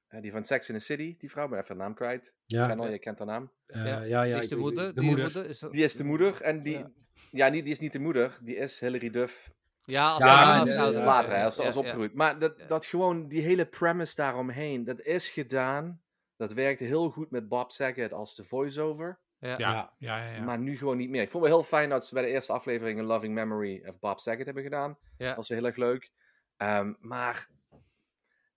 [0.08, 2.34] eh, die van Sex in the City, die vrouw, ik ben even de naam kwijt.
[2.46, 3.52] ja, Channel, je kent haar naam.
[3.68, 4.02] eh, Ja.
[4.04, 4.86] ja, ja, is de moeder?
[4.88, 5.46] De die moeder.
[5.50, 6.78] is dat- Die is de moeder en die.
[6.78, 6.92] Ja.
[7.32, 9.52] Ja, die, die is niet de moeder, die is Hilary Duff.
[9.86, 11.80] Ja, als Ja, als later, hè, als, als ja.
[11.80, 12.14] opgegroeid.
[12.14, 12.66] Maar dat, Ja.
[12.66, 16.02] dat gewoon, die hele premise daaromheen, dat is gedaan.
[16.38, 19.20] Dat werkte heel goed met Bob Saget als de voice-over.
[19.40, 19.56] Ja.
[19.58, 20.32] Ja, ja, ja.
[20.36, 21.22] ja, Maar nu gewoon niet meer.
[21.22, 23.84] Ik vond het wel heel fijn dat ze bij de eerste aflevering een Loving Memory
[23.88, 24.98] of Bob Saget hebben gedaan.
[25.18, 25.28] Ja.
[25.28, 26.12] Dat was wel heel erg leuk.
[26.58, 27.50] Ehm, maar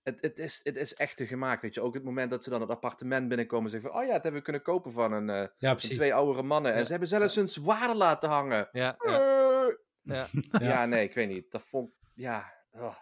[0.03, 1.81] het, het, is, het is echt te gemaakt, weet je.
[1.81, 4.01] Ook het moment dat ze dan het appartement binnenkomen en zeggen van...
[4.01, 5.97] Oh ja, dat hebben we kunnen kopen van een, eh, Ja, van precies.
[5.97, 6.73] twee oudere mannen.
[6.75, 8.69] En ze hebben zelfs hun zwaarden laten hangen.
[8.73, 9.13] Ja, ja.
[9.13, 9.75] Eh.
[10.03, 10.27] Ja.
[10.69, 11.51] Ja, nee, ik weet niet.
[11.51, 12.53] Dat vond Ja.
[12.73, 12.97] oh.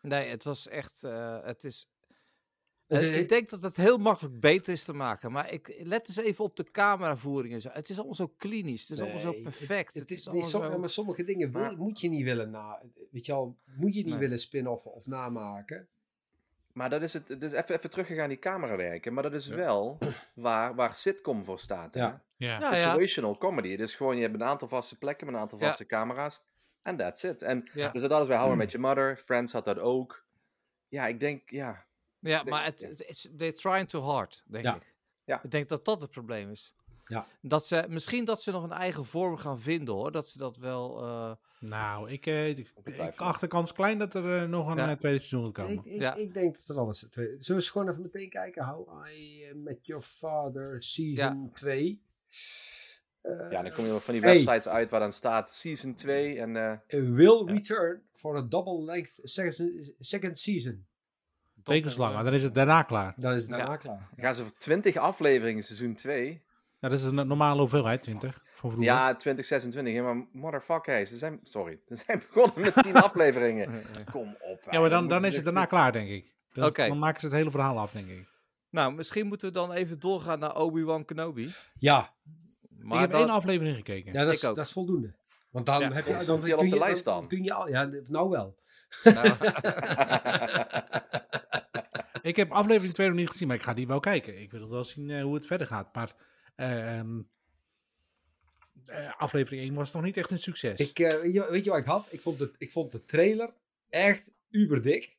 [0.00, 1.04] Nee, het was echt.
[1.04, 1.91] eh, het is.
[3.00, 5.32] Eh, is- ik denk dat het heel makkelijk beter is te maken.
[5.32, 7.68] Maar ik let eens even op de cameravoering en zo.
[7.72, 8.80] Het is allemaal zo klinisch.
[8.82, 9.94] Het is allemaal zo perfect.
[9.94, 10.78] Het, Het, is, is nee, allemaal som- zo...
[10.78, 12.82] maar sommige dingen wil- moet je niet willen na.
[13.10, 14.18] Weet je al, moet je niet Nee.
[14.18, 15.88] willen spin-offen of namaken.
[16.72, 17.26] Maar dat is het.
[17.40, 19.12] Dus even, even teruggegaan die camera werken.
[19.14, 19.98] Maar dat is wel
[20.34, 21.94] waar, waar sitcom voor staat.
[21.94, 22.00] hè?
[22.00, 22.22] Ja.
[22.36, 22.60] Ja.
[22.60, 22.90] Ja, ja.
[22.90, 23.76] Situational comedy.
[23.76, 25.66] Dus gewoon, je hebt een aantal vaste plekken met een aantal Ja.
[25.66, 26.42] vaste camera's.
[26.82, 27.42] En that's it.
[27.42, 27.88] En Ja.
[27.90, 29.16] dus dat is bij How I Met Your Mother.
[29.16, 30.24] Friends had dat ook.
[30.88, 31.84] Ja, ik denk, ja.
[32.30, 34.74] Ja, denk- maar het, they're trying too hard, denk Ja.
[34.76, 34.94] ik.
[35.24, 35.42] Ja.
[35.42, 36.74] Ik denk dat dat het probleem is.
[37.04, 37.26] Ja.
[37.40, 40.12] Dat ze, misschien dat ze nog een eigen vorm gaan vinden, hoor.
[40.12, 41.02] Dat ze dat wel...
[41.02, 43.18] eh, Nou, ik, eh, ik, ik Ongetwijfeld.
[43.28, 44.90] acht de kans klein dat er eh, nog een Ja.
[44.90, 45.72] eh, tweede seizoen moet komen.
[45.72, 46.14] Ik, ik, Ja.
[46.14, 47.06] ik denk dat er wel eens.
[47.10, 48.64] twee- Zullen we eens gewoon even meteen kijken?
[48.64, 52.02] How I Met Your Father Season 2.
[53.20, 54.34] Eh, Ja, dan kom je van die Hey.
[54.34, 56.38] websites uit waar dan staat Season 2.
[56.40, 60.86] En eh, will return for a double length second, second season.
[61.62, 63.14] Twee keer zo lang, maar dan is het daarna klaar.
[63.16, 63.76] Dan is het daarna Ja.
[63.76, 64.08] klaar.
[64.14, 66.42] dan gaan ze voor 20 afleveringen seizoen 2.
[66.80, 68.32] Ja, dat is een normale hoeveelheid, 20.
[68.34, 68.82] Van vroeger.
[68.82, 69.94] Ja, 2026.
[69.94, 73.82] Ja, maar motherfucker, hey, ze zijn, sorry, ze zijn begonnen met 10 afleveringen.
[74.12, 74.60] Kom op.
[74.70, 76.32] Ja, maar dan, dan is het daarna klaar, denk ik.
[76.54, 76.86] Oké.
[76.88, 78.26] Dan maken ze het hele verhaal af, denk ik.
[78.70, 81.52] Nou, misschien moeten we dan even doorgaan naar Obi-Wan Kenobi.
[81.78, 82.10] Ja,
[82.78, 84.12] Maar ik heb dan- één aflevering gekeken.
[84.12, 84.56] ja dat, is, Ik ook.
[84.56, 85.12] dat is voldoende.
[85.52, 86.12] Want dan Ja, heb je.
[86.12, 87.28] Dan, stond die al op kun de je- lijst dan?
[87.28, 88.58] Kun je al, ja, nou wel.
[89.04, 89.28] Nou,
[92.22, 94.40] Ik heb aflevering 2 nog niet gezien, maar ik ga die wel kijken.
[94.40, 95.94] Ik wil wel zien eh, hoe het verder gaat.
[95.94, 96.14] Maar
[96.56, 97.20] ehm,
[98.86, 100.78] eh, aflevering 1 was nog niet echt een succes.
[100.80, 102.06] Ik, eh, weet, je, weet je wat ik had?
[102.10, 103.54] Ik vond, het, ik vond de trailer
[103.88, 105.18] echt uberdik.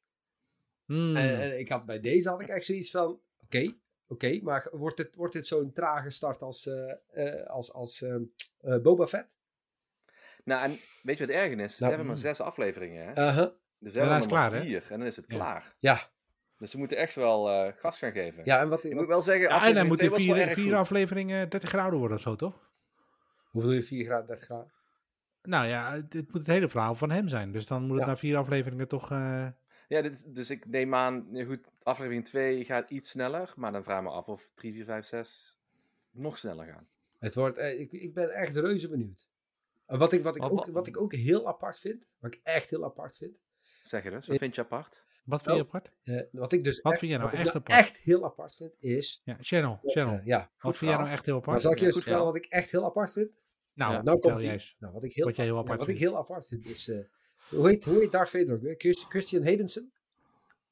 [0.85, 1.15] Hmm.
[1.15, 3.73] En, en ik had, bij deze had ik echt zoiets van: oké,
[4.07, 8.21] oké, maar wordt dit, wordt dit zo'n trage start als, eh, eh, als, als ehm,
[8.59, 9.37] eh, Boba Fett?
[10.43, 11.75] Nou, en weet je wat erg is?
[11.75, 13.27] Ze Nou, hebben maar zes afleveringen, hè?
[13.29, 13.47] Uh-huh.
[13.79, 14.61] Dus we hebben er klaar, hè?
[14.61, 15.75] vier en dan is het klaar.
[15.79, 15.99] Ja,
[16.57, 18.41] Dus ze moeten echt wel eh, gas gaan geven.
[18.45, 21.69] ja, en wat, Ik wat- moet wel zeggen, ja, en dan moeten vier, afleveringen 30
[21.69, 22.71] graden worden of zo, toch?
[23.43, 24.71] hoe bedoel je 4 graden, 30 graden?
[25.43, 27.51] Nou ja, het, het moet het hele verhaal van hem zijn.
[27.51, 28.11] Dus dan moet het Ja.
[28.11, 29.11] na vier afleveringen toch...
[29.11, 29.47] eh,
[29.87, 33.97] Ja, dit- dus ik neem aan, goed, aflevering 2 gaat iets sneller, maar dan vraag
[33.97, 35.59] ik me af of 3, 4, 5, 6
[36.11, 36.87] nog sneller gaan.
[37.19, 39.27] Het wordt, eh, ik, ik ben echt reuze benieuwd.
[39.85, 42.69] En wat ik, wat, ik ook, wat ik ook heel apart vind, wat ik echt
[42.69, 43.37] heel apart vind,
[43.83, 45.03] Zeg je dus, wat vind je apart?
[45.23, 45.67] wat vind je Oh.
[45.67, 45.91] apart?
[46.03, 47.79] eh, wat ik dus Wat echt, vind jij nou echt nou apart?
[47.79, 49.21] echt heel apart vind, is...
[49.23, 50.13] Ja, Channel, Channel.
[50.19, 51.61] eh, ja, Wat vind jij nou echt heel maar apart?
[51.61, 53.29] zal ik je Ja, eens goed vertellen wat ik echt heel apart vind?
[53.73, 54.75] Nou, Ja, nou komt eens.
[54.79, 56.87] Nou, wat ik heel, Wat jij heel ja, apart wat ik heel apart vind is...
[56.87, 56.97] eh,
[57.49, 58.75] hoe, heet, hoe heet Darth Vader
[59.09, 59.91] Christian Haydenson?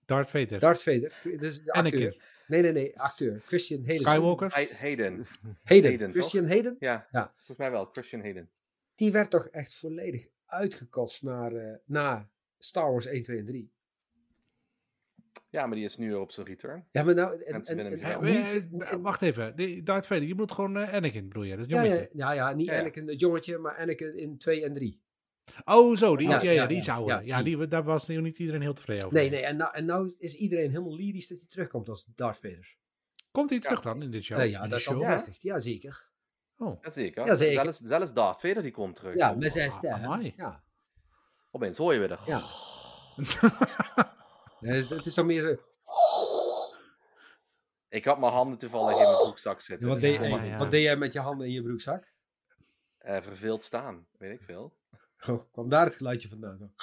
[0.05, 0.59] Darth Vader.
[0.59, 1.14] Darth Vader.
[1.39, 2.03] Dus de Anakin.
[2.05, 2.24] acteur.
[2.47, 2.99] Nee, nee, nee.
[2.99, 3.41] Acteur.
[3.45, 4.12] Christian Haydenson.
[4.14, 4.49] Skywalker.
[4.53, 5.26] Hay- Hayden.
[5.64, 5.89] Hayden.
[5.89, 6.76] Hayden, Christian Hayden.
[6.80, 7.34] Ja, Ja.
[7.36, 8.49] volgens mij wel, Christian Hayden.
[9.02, 13.72] Die werd toch echt volledig uitgekost naar, eh, na Star Wars 1, 2 en 3.
[15.49, 16.88] Ja, maar die is nu weer op zijn return.
[16.91, 17.43] Ja, maar nou...
[17.43, 18.22] En, en, Eh, wel.
[18.24, 19.84] eh, eh, wacht even.
[19.84, 21.58] Darth Vader, je moet gewoon eh, Anakin bedoel je?
[21.58, 22.10] Dat ja, jongetje.
[22.14, 22.80] ja, ja, ja, niet Ja, ja.
[22.80, 25.02] Anakin het jongetje, maar Anakin in 2 en 3.
[25.66, 26.16] Oh, zo.
[26.16, 27.16] Die, Ja, is, ja, ja, ja, die is ouder.
[27.16, 27.68] ja, Ja, die.
[27.68, 29.18] daar was nu niet iedereen heel tevreden over.
[29.18, 32.38] Nee, nee, en nou, en nou is iedereen helemaal lyrisch dat hij terugkomt als Darth
[32.38, 32.78] Vader.
[33.32, 34.39] Komt hij terug dan in dit show?
[34.39, 35.41] Eh, ja, dat is al bevestigd.
[35.41, 36.10] Ja, zeker.
[36.62, 37.26] Oh, Jazeker.
[37.26, 37.64] Ja, zeker.
[37.64, 39.16] Zelfs, zelfs Darth Vader die komt terug.
[39.16, 39.93] Ja, Oh, met zijn stem.
[39.93, 40.34] amai.
[40.38, 40.64] Ja.
[41.51, 42.18] Opeens hoor je weer de...
[42.26, 42.41] Ja.
[44.59, 45.55] Ja, het, is, het is toch meer zo...
[47.89, 49.88] Ik had mijn handen toevallig in mijn broekzak zitten.
[49.88, 50.57] Wat dus deed, ja, ja.
[50.57, 52.12] wat deed jij met je handen in je broekzak?
[52.97, 54.07] eh, verveeld staan.
[54.18, 54.78] Weet ik veel.
[55.28, 56.57] Oh, kwam daar het geluidje vandaan?
[56.57, 56.72] dan?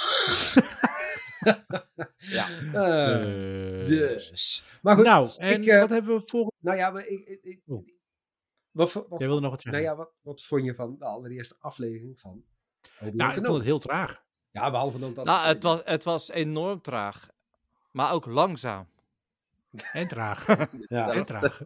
[2.16, 2.46] Ja.
[2.74, 4.28] Eh, dus.
[4.30, 4.64] dus.
[4.82, 6.56] Maar goed, Nou, en ik, eh, wat hebben we volgende...
[6.60, 7.86] nou ja, maar ik, ik, ik- Oh.
[8.70, 9.82] Wat, wat, Jij wilde nog wat zeggen?
[9.82, 12.44] nou ja, wat, wat vond je van de allereerste aflevering van
[13.00, 14.24] Obi-Wan nou, ik vond het heel traag.
[14.50, 15.24] Ja, behalve dan dat...
[15.24, 17.30] Nou, het was, het was enorm traag.
[17.90, 18.88] Maar ook langzaam.
[19.92, 20.46] En traag.
[20.88, 21.12] Ja.
[21.12, 21.60] En traag.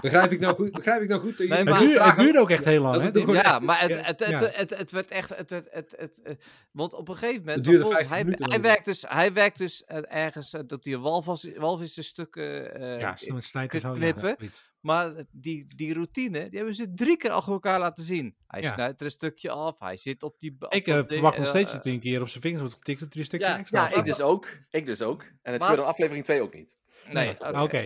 [0.00, 0.72] Begrijp ik nou goed?
[0.72, 1.38] Begrijp ik nou goed?
[1.38, 3.12] Dat Nee, maar- Het duurde, het duurde ook echt heel lang.
[3.14, 3.32] hè?
[3.32, 4.38] Ja, maar het, Ja, het, het, ja.
[4.38, 5.36] het, het, het werd echt.
[5.36, 7.56] Het, het, het, het, want op een gegeven moment.
[7.56, 10.60] Het duurde bijvoorbeeld, 50 hij, minuten hij, werkt dus, hij werkt dus eh, ergens eh,
[10.66, 12.74] dat die walvis, walvissenstukken.
[12.80, 13.88] eh ja, zo'n snijdt en zo.
[13.88, 14.34] ja, knippen.
[14.38, 14.66] zoiets.
[14.80, 18.36] Maar die, die routine, die hebben ze drie keer achter elkaar laten zien.
[18.46, 18.72] Hij Ja.
[18.72, 20.56] snijdt er een stukje af, hij zit op die...
[20.58, 23.00] op Ik eh, verwacht nog steeds dat hij een keer op zijn vingers wordt getikt
[23.00, 24.48] dat er een stukje Ja, extra Ja, ik dus ook.
[24.70, 25.22] Ik dus ook.
[25.22, 26.76] En het Maar- gebeurde in aflevering 2 ook niet.
[27.12, 27.60] Nee, Oké.
[27.60, 27.76] oké.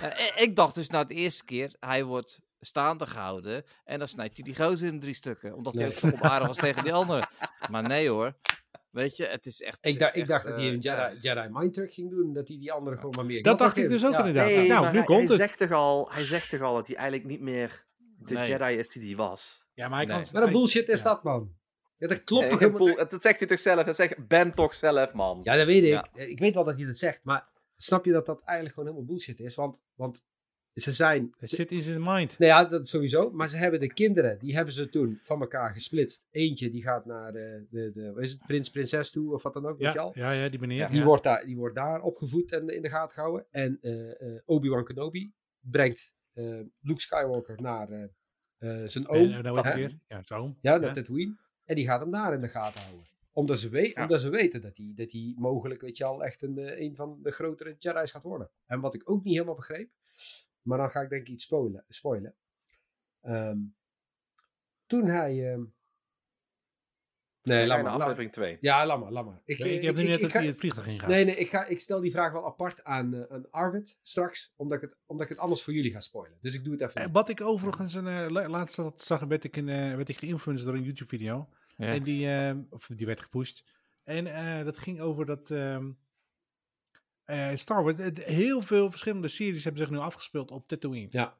[0.00, 4.08] Eh, ik- ik dacht dus na de eerste keer, hij wordt staande gehouden en dan
[4.08, 5.54] snijdt hij die gozer in drie stukken.
[5.54, 7.28] Omdat hij ook zo onaardig was tegen die andere.
[7.70, 8.32] Maar nee hoor.
[8.90, 9.78] Weet je, het is echt...
[9.80, 10.78] het Ik, is dacht- ik echt, dacht dat hij eh, een.
[10.78, 12.32] Jedi, Jedi mind trick ging doen.
[12.32, 14.18] Dat hij die andere gewoon maar meer Dat dacht ik dus ook Ja.
[14.18, 14.46] inderdaad.
[14.46, 15.36] Nee, nou, nu hij, komt hij het.
[15.36, 17.86] Zegt toch al, hij zegt toch al dat hij eigenlijk niet meer
[18.18, 18.48] de Nee.
[18.50, 19.64] Jedi is die hij was.
[19.74, 20.16] Ja, maar hij Nee.
[20.16, 20.26] kan...
[20.32, 21.04] Wat een bullshit is ja.
[21.04, 21.52] dat, man.
[21.98, 23.84] Ja, dat klopt Nee, toch helemaal dat zegt hij toch zelf.
[23.84, 25.40] Dat zegt Ben toch zelf, man.
[25.42, 25.88] Ja, dat weet ik.
[25.88, 26.04] Ja.
[26.14, 27.48] Ik weet wel dat hij dat zegt, maar
[27.82, 29.54] snap je dat dat eigenlijk gewoon helemaal bullshit is?
[29.54, 30.24] Want, want
[30.74, 31.34] ze zijn...
[31.38, 32.38] Het zit in zijn mind.
[32.38, 33.30] nou ja, dat sowieso.
[33.30, 36.28] Maar ze hebben de kinderen, die hebben ze toen van elkaar gesplitst.
[36.30, 39.52] Eentje die gaat naar de, de, de wat is het, prins, prinses toe of wat
[39.52, 40.12] dan ook, weet je Ja, al?
[40.14, 40.88] ja, ja, die meneer.
[40.88, 41.04] Die, ja.
[41.04, 43.46] wordt daar, die wordt daar opgevoed en in de gaten gehouden.
[43.50, 48.02] En eh, eh, Obi-Wan Kenobi brengt eh, Luke Skywalker naar eh,
[48.58, 49.30] eh, zijn oom.
[49.32, 49.98] En, en weer.
[50.08, 50.56] Ja, zo.
[50.60, 50.92] Ja, naar Ja.
[50.92, 51.36] Tatooine.
[51.64, 53.04] En die gaat hem daar in de gaten houden.
[53.32, 54.02] Omdat ze, we- Ja.
[54.02, 56.96] omdat ze weten dat hij, dat hij mogelijk, weet je al, echt een, eh, een
[56.96, 58.50] van de grotere Jedi's gaat worden.
[58.66, 59.90] En wat ik ook niet helemaal begreep,
[60.62, 61.84] maar dan ga ik denk ik iets spoilen.
[61.88, 62.34] spoilen.
[63.20, 63.58] Ehm,
[64.86, 65.52] toen hij...
[65.52, 65.62] ehm,
[67.42, 67.92] nee, laat maar.
[67.92, 68.58] aflevering 2.
[68.60, 69.40] Ja, laat maar, laat maar.
[69.44, 70.98] Ik, Ja, eh, ik heb nu ik- net ik dat ga- hij het vliegtuig in
[70.98, 71.08] gaat.
[71.08, 74.52] Nee, nee, ik, ga, ik stel die vraag wel apart aan, eh, aan Arvid straks,
[74.56, 76.38] omdat ik, het, omdat ik het anders voor jullie ga spoilen.
[76.40, 77.00] Dus ik doe het even.
[77.00, 77.12] Eh.
[77.12, 80.66] Wat ik overigens, een, eh, la- laatst zag- werd ik, een, eh, werd ik geïnfluenced
[80.66, 81.48] door een YouTube-video.
[81.80, 81.86] Ja.
[81.94, 83.64] En die, eh, of die werd gepusht.
[84.04, 85.90] En eh, dat ging over dat ehm,
[87.24, 87.96] eh, Star Wars.
[87.98, 91.08] het- heel veel verschillende series hebben zich nu afgespeeld op Tatooine.
[91.10, 91.38] Ja.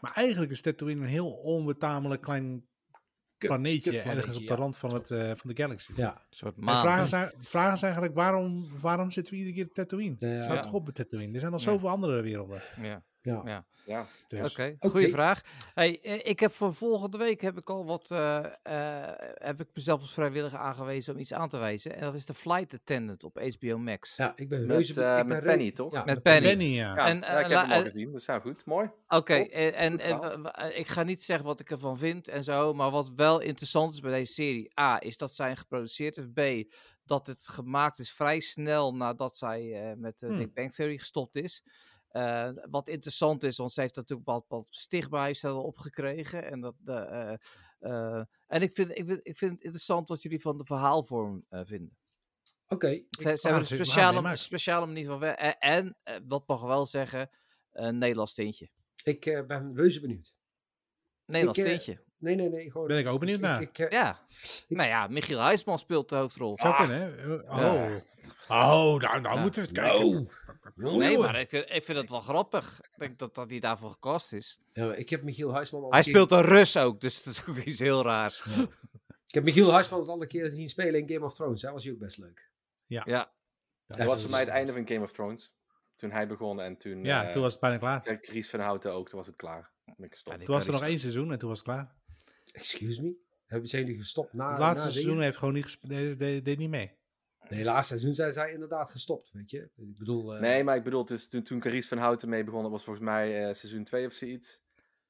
[0.00, 2.68] Maar eigenlijk is Tatooine een heel onbetamelijk klein
[3.38, 4.48] planeetje, ergens op ja.
[4.48, 5.92] de rand van, het, eh, van de galaxy.
[5.96, 6.12] Ja.
[6.14, 6.82] Een soort En de maan.
[6.82, 10.14] vraag is, ei- vraag is eigenlijk, waarom, waarom zitten we iedere keer op Tatooine?
[10.18, 10.42] Ja, ja.
[10.42, 10.62] Staat Ja.
[10.62, 11.34] toch op Tatooine?
[11.34, 11.70] Er zijn nog Ja.
[11.70, 12.62] zoveel andere werelden.
[12.82, 13.04] Ja.
[13.22, 13.64] Ja.
[13.86, 14.06] Ja.
[14.28, 14.50] Dus.
[14.50, 15.42] Oké, goede vraag.
[15.74, 19.68] Hey, eh, ik heb voor volgende week heb ik al wat, eh, eh, heb ik
[19.74, 21.94] mezelf als vrijwilliger aangewezen om iets aan te wijzen.
[21.94, 24.16] En dat is de Flight Attendant op HBO Max.
[24.16, 24.90] Ja, ik ben Met, reuze...
[24.90, 25.92] ik ben met Penny, toch?
[25.92, 26.64] Ja, Met Penny.
[26.64, 26.94] Ja.
[26.94, 28.10] Ja, En, ja, ik heb hem al gezien.
[28.10, 28.64] Dat is nou goed.
[28.64, 28.90] Mooi.
[29.08, 33.12] Oké, en, Goed ik ga niet zeggen wat ik ervan vind en zo, maar wat
[33.16, 36.72] wel interessant is bij deze serie, A, is dat zij geproduceerd is, B,
[37.04, 40.38] dat het gemaakt is vrij snel nadat zij eh, met de Hmm.
[40.38, 41.62] Big Bang Theory gestopt is.
[42.10, 46.44] Eh, wat interessant is, want ze heeft natuurlijk wat, wat stigma heeft opgekregen.
[46.44, 47.32] En, dat, eh,
[47.78, 51.44] eh, en ik, vind, ik, vind, ik vind het interessant wat jullie van de verhaalvorm
[51.50, 51.96] vinden.
[52.68, 52.88] Oké.
[53.10, 55.58] Ze, hebben een speciale, speciale manier van werken.
[55.58, 57.30] En, en wat mag wel zeggen,
[57.70, 58.70] een Nederlands tintje.
[59.02, 60.34] Ik ben reuze benieuwd.
[61.24, 62.04] Nederlands Ik, tintje.
[62.20, 62.70] Nee, nee, nee.
[62.70, 63.60] Gewoon, Ben ik ook benieuwd ik, naar.
[63.62, 64.18] ik, eh, Ja,
[64.68, 66.58] nou ja, Michiel Huisman speelt de hoofdrol.
[66.60, 66.80] Zou Ah.
[66.80, 67.34] kunnen, hè?
[67.34, 67.96] Oh, Ja.
[68.48, 69.42] oh nou, nou Ja.
[69.42, 70.28] moeten we het kijken.
[70.74, 70.96] Nou.
[70.96, 72.80] Nee, maar ik, vind- ik vind het wel grappig.
[72.82, 74.60] Ik denk dat, dat hij daarvoor gecast is.
[74.72, 77.46] Ja, ik heb Michiel Huisman al Hij keer- speelt een Rus ook, dus dat is
[77.48, 78.42] ook iets heel raars.
[79.26, 81.60] Ik heb Michiel Huisman al een keer zien spelen in Game of Thrones.
[81.60, 82.50] Dat was hij ook best leuk.
[82.86, 83.04] Ja,
[83.86, 85.52] Dat Ja, was voor mij het einde van Game of Thrones.
[85.96, 87.04] Toen hij begon en toen...
[87.04, 88.18] Ja, eh, toen was het bijna klaar.
[88.20, 89.70] Ries van Houten ook, toen was het klaar.
[89.96, 90.14] Ik.
[90.24, 91.94] Ja, Toen was er nog één seizoen en toen was het klaar.
[92.52, 93.14] Excuse me?
[93.46, 95.24] Hebben zijn jullie gestopt na Het laatste na seizoen dingen?
[95.24, 96.98] heeft gewoon niet deed, deed, deed niet mee.
[97.48, 99.58] Nee, laatste seizoen zijn zij inderdaad gestopt, weet je.
[99.76, 100.34] Ik bedoel...
[100.34, 102.84] eh, Nee, maar ik bedoel, dus toen, toen Carice van Houten mee begon, dat was
[102.84, 104.62] volgens mij eh, seizoen 2 of zoiets.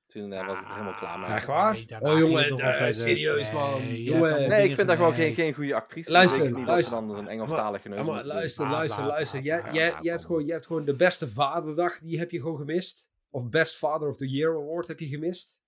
[0.07, 1.29] Toen eh, was het er helemaal klaar mee.
[1.29, 1.73] Ja, echt waar?
[1.75, 3.81] Nee, oh jongen, eh, serieus man.
[3.81, 4.63] Nee, je jongen.
[4.65, 6.11] ik vind dat gewoon geen, geen goede actrice.
[6.11, 6.99] Luister, niet luister.
[7.01, 9.41] ze dan een Engelstalige neus maar luister, Bla, luister, bla, luister.
[9.41, 12.19] bla, Jij, bla, jij, bla, jij, hebt gewoon, jij hebt gewoon de beste vaderdag, die
[12.19, 13.09] heb je gewoon gemist.
[13.31, 15.60] Of Best Father of the Year Award heb je gemist.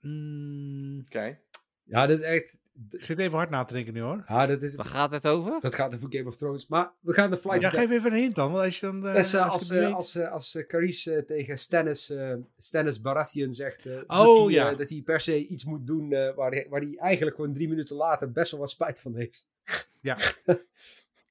[0.00, 1.38] Mm, Oké.
[1.84, 2.56] Ja, dat is echt...
[2.90, 4.22] Ik zit even hard na te denken nu hoor.
[4.26, 5.60] Ah, dat, is, Waar gaat het over?
[5.60, 6.66] dat gaat over Game of Thrones.
[6.66, 8.52] Maar we gaan de flight Ja, geef even een hint dan.
[8.52, 12.10] want Als je dan eh, eh, als als, eh, als, eh, als Carice tegen Stannis,
[12.10, 14.70] eh, Stannis Baratheon zegt eh, Oh, dat, hij, ja.
[14.70, 17.54] eh, dat hij per se iets moet doen eh, waar, hij, waar hij eigenlijk gewoon
[17.54, 19.46] drie minuten later best wel wat spijt van heeft.
[20.00, 20.16] Ja.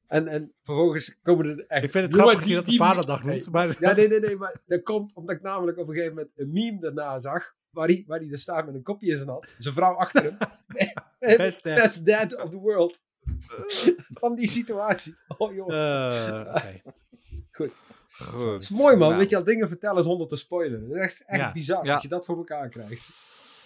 [0.07, 1.84] en, en vervolgens komen er echt...
[1.84, 3.36] Ik vind het grappig dat je die- dat de vaderdag Nee.
[3.36, 3.51] noemt.
[3.51, 6.34] Maar Ja, nee, nee, nee, maar dat komt omdat ik namelijk op een gegeven moment
[6.36, 9.30] een meme daarna zag, waar hij, waar hij er staat met een kopje in zijn
[9.30, 10.38] hand, zijn vrouw achter hem.
[11.38, 11.75] Best dad.
[11.75, 13.03] Best dad of the world.
[14.21, 15.15] Van die situatie.
[15.38, 15.73] Oh joh.
[15.73, 16.82] Eh, oké.
[17.51, 17.73] Goed.
[18.53, 19.19] Het is mooi man, Nou.
[19.21, 20.89] dat je al dingen vertellen zonder te spoilen.
[20.89, 21.51] Dat is echt, Ja.
[21.51, 21.93] bizar Ja.
[21.93, 23.09] dat je dat voor elkaar krijgt.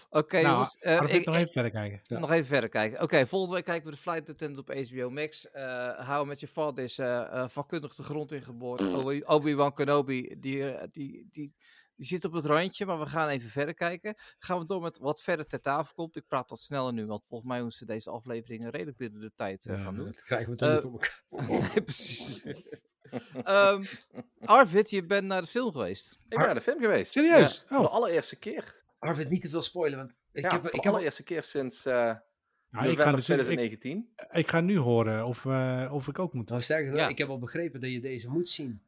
[0.09, 0.77] Oké, Nou, jongens.
[0.79, 1.99] eh, ik, ik nog even verder kijken.
[2.03, 2.19] Ja.
[2.19, 3.01] Nog even verder kijken.
[3.01, 5.49] Oké, volgende week kijken we de Flight Attendant op HBO Max.
[5.51, 8.81] Eh Hou met je vader is eh, eh, vakkundig de grond ingeboord.
[8.95, 11.55] Obi- Obi-Wan Kenobi, die, die, die,
[12.01, 14.15] die zit op het randje, maar we gaan even verder kijken.
[14.39, 16.15] Gaan we door met wat verder ter tafel komt.
[16.15, 19.31] Ik praat wat sneller nu, want volgens mij moeten ze deze afleveringen redelijk binnen de
[19.35, 20.05] tijd eh, Ja, gaan doen.
[20.05, 21.23] dat krijgen we toch Eh, niet op elkaar.
[21.73, 22.43] Nee, precies.
[23.43, 23.83] Ehm,
[24.45, 26.17] Arvid, je bent naar de film geweest.
[26.23, 27.11] Ik ben naar de film geweest.
[27.11, 27.63] Serieus?
[27.67, 27.93] Voor de Oh.
[27.93, 28.83] allereerste keer.
[28.99, 31.43] Arvid, niet te veel spoilen, want ik ja, heb, voor ik de heb allereerste keer
[31.43, 34.13] sinds eh, Nou, ik, ga november dus, ik, 2019.
[34.31, 36.49] ik ga nu horen of, eh, of ik ook moet.
[36.49, 37.07] nou sterker nog, Ja.
[37.07, 38.81] ik heb al begrepen dat je deze moet zien.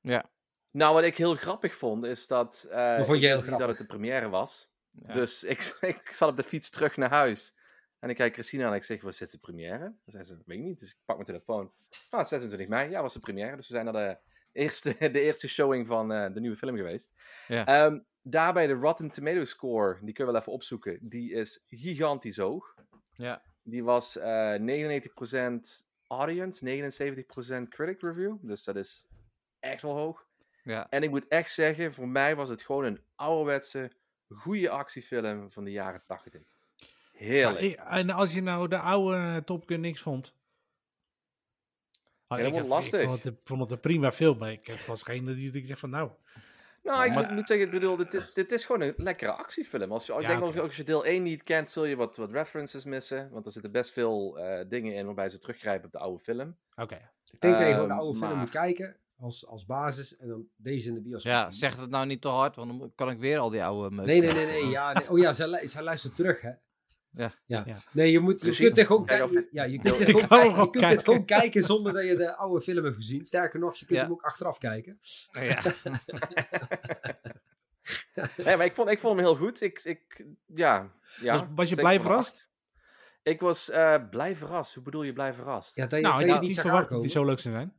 [0.00, 0.30] Ja.
[0.74, 2.66] Nou, wat ik heel grappig vond, is dat...
[2.70, 3.66] Wat vond je heel wist niet dat grappig?
[3.66, 4.72] het de première was.
[5.06, 5.12] Ja.
[5.12, 7.54] Dus ik, ik zat op de fiets terug naar huis.
[7.98, 9.78] En ik kijk Christina en ik zeg, waar zit de première?
[9.78, 10.78] Dan zei ze, weet ik niet.
[10.78, 11.72] Dus ik pak mijn telefoon.
[12.10, 13.56] Nou, 26 mei, ja, was de première.
[13.56, 14.18] Dus we zijn naar de
[14.52, 17.14] eerste, de eerste showing van eh, de nieuwe film geweest.
[17.48, 17.66] Ja.
[17.66, 20.98] Ehm, daarbij de Rotten Tomato score, die kun je wel even opzoeken.
[21.00, 22.74] Die is gigantisch hoog.
[23.16, 23.42] Ja.
[23.62, 28.36] Die was eh 99% audience, 79% critic review.
[28.40, 29.08] Dus dat is
[29.60, 30.26] echt wel hoog.
[30.64, 30.86] Ja.
[30.90, 33.90] En ik moet echt zeggen, voor mij was het gewoon een ouderwetse,
[34.28, 36.42] goede actiefilm van de jaren 80.
[37.12, 37.72] Heerlijk.
[37.76, 40.34] En als je nou de oude Top Gun niks vond.
[42.28, 43.00] Oh, Ja, dat ik, wordt heb- lastig.
[43.00, 45.66] Ik vond het, ik vond het een prima film, maar ik was geen die ik
[45.66, 46.10] zeg van nou.
[46.82, 49.92] nou, ik moet, moet zeggen, ik bedoel, dit, dit, is gewoon een lekkere actiefilm.
[49.92, 52.30] Als je, ik denk ook, als je deel 1 niet kent, zul je wat, wat
[52.30, 53.30] references missen.
[53.30, 56.56] Want er zitten best veel eh, dingen in waarbij ze teruggrijpen op de oude film.
[56.76, 57.10] Oké.
[57.32, 60.28] Ik denk dat je gewoon de Ehm, oude film moet kijken als, als basis en
[60.28, 61.32] dan deze in de bioscoop.
[61.32, 63.94] ja, zeg het nou niet te hard, want dan kan ik weer al die oude
[63.96, 64.66] meuk Nee, nee, nee, nee.
[64.68, 65.10] Ja, nee.
[65.10, 66.50] Oh ja, zij, lu- zij luistert terug, hè?
[67.10, 67.34] Ja.
[67.46, 67.62] ja.
[67.66, 67.76] Ja.
[67.92, 69.48] Nee, je, moet, je kunt er gewoon of- kijken.
[69.50, 72.36] Ja, je kunt, er gewoon, kijken, je kunt het gewoon kijken zonder dat je de
[72.36, 73.24] oude film hebt gezien.
[73.26, 74.04] Sterker nog, je kunt Ja.
[74.04, 74.98] hem ook achteraf kijken.
[75.32, 75.62] Ja.
[78.36, 79.60] Nee, maar ik vond, ik vond hem heel goed.
[79.60, 82.48] Ik, ik, ja, ja, was, was je blij verrast?
[83.22, 84.74] Ik was eh, blij verrast.
[84.74, 85.76] Hoe bedoel je blij verrast?
[85.76, 87.72] Ja, dat je, Nou, dat je had niet verwacht dat die zo leuk zou zijn.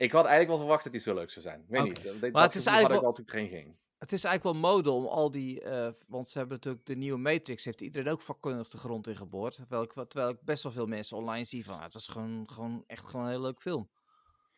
[0.00, 1.60] Ik had eigenlijk wel verwacht dat hij zo leuk zou zijn.
[1.60, 2.04] Ik weet niet.
[2.04, 3.76] Dat, Maar dat het is gevoel had ik eigenlijk toen ik erin ging.
[3.98, 7.18] Het is eigenlijk wel mode om al die, eh, want ze hebben natuurlijk de nieuwe
[7.18, 9.54] Matrix, heeft iedereen ook vakkundig de grond in geboord.
[9.54, 12.50] Terwijl ik, terwijl ik best wel veel mensen online zie van, ah, het is gewoon,
[12.52, 13.90] gewoon echt gewoon een heel leuk film.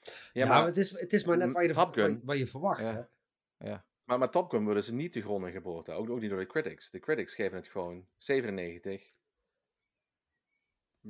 [0.01, 2.13] Ja, Ja, maar, maar het is, het is maar net waar je, Top Gun.
[2.13, 3.09] waar, waar je verwacht, Ja.
[3.59, 3.77] hè?
[4.05, 5.91] maar met Top Gun worden ze niet de grond in geboord.
[5.91, 6.91] Ook, ook niet door de critics.
[6.91, 9.13] De critics geven het gewoon 97.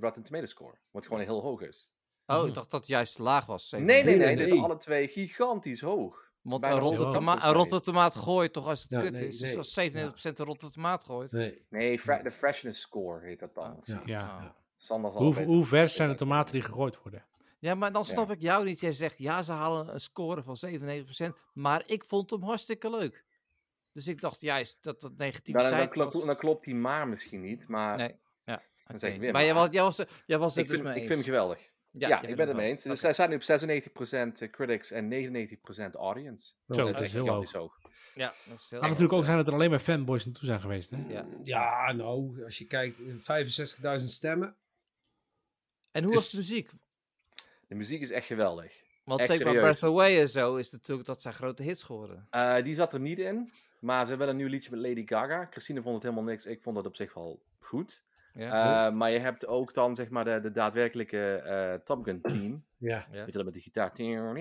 [0.01, 0.79] Rotten Tomato score.
[0.91, 1.92] Wat gewoon heel hoog is.
[2.27, 2.47] Oh, Mhm.
[2.47, 3.69] ik dacht dat het juist te laag was.
[3.69, 3.87] zeker.
[3.87, 4.57] Nee, nee, Nee, Dit nee.
[4.59, 6.31] is alle twee gigantisch hoog.
[6.43, 9.39] Want een rotte, toma een rotte tomaat gooit toch als het Ja, kut nee, is.
[9.39, 11.33] Dus als 37% een rotte tomaat gooit.
[11.33, 11.65] Nee.
[11.71, 13.71] Nee, de freshness score heet dat dan.
[13.73, 14.01] Oh, Ja.
[14.05, 14.55] Ja.
[14.77, 17.25] Zal Hoe, hoe vers zijn de tomaten die gegooid worden?
[17.59, 18.13] Ja, maar dan Ja.
[18.13, 18.81] snap ik jou niet.
[18.81, 23.25] Jij zegt, ja, ze halen een score van 97%, maar ik vond hem hartstikke leuk.
[23.93, 26.25] Dus ik dacht juist dat dat Dan, dan, negativiteit klopt, was.
[26.25, 27.69] dan klopt die maar misschien niet.
[27.69, 28.15] Maar Nee,
[28.45, 28.63] ja.
[28.87, 30.89] Dan zeg ik weer Maar jij was, jij was, jij was het ik, dus vind,
[30.89, 31.71] mee ik vind hem geweldig.
[31.95, 32.83] Ja, ik ben het mee eens.
[32.83, 36.53] Dus zij staat nu op 96% critics en 99% audience.
[36.69, 37.53] Zo, dat dat Dat is heel hoog.
[37.53, 37.79] hoog.
[38.15, 40.61] Ja, dat is heel Maar natuurlijk ook zijn het er alleen maar fanboys naartoe zijn
[40.61, 40.91] geweest.
[40.91, 41.05] Hè?
[41.09, 41.27] Ja.
[41.43, 44.57] Ja, nou, als je kijkt, 65.000 stemmen.
[45.91, 46.71] En hoe Dus- was de muziek?
[47.69, 48.81] De muziek is echt geweldig.
[49.05, 49.59] Want echt Take My.
[49.59, 52.27] Breath Away en zo is natuurlijk dat zijn grote hits geworden.
[52.31, 53.53] Eh, die zat er niet in.
[53.81, 55.47] Maar ze hebben een nieuw liedje met Lady Gaga.
[55.51, 56.47] Christine vond het helemaal niks.
[56.47, 58.03] Ik vond het op zich wel goed.
[58.35, 58.87] Ja.
[58.87, 62.65] Eh, maar je hebt ook dan zeg maar de, de daadwerkelijke eh, Top Gun team.
[62.79, 63.07] Ja.
[63.11, 63.19] ja.
[63.19, 63.91] Weet je dat met die gitaar?
[64.03, 64.33] Ja.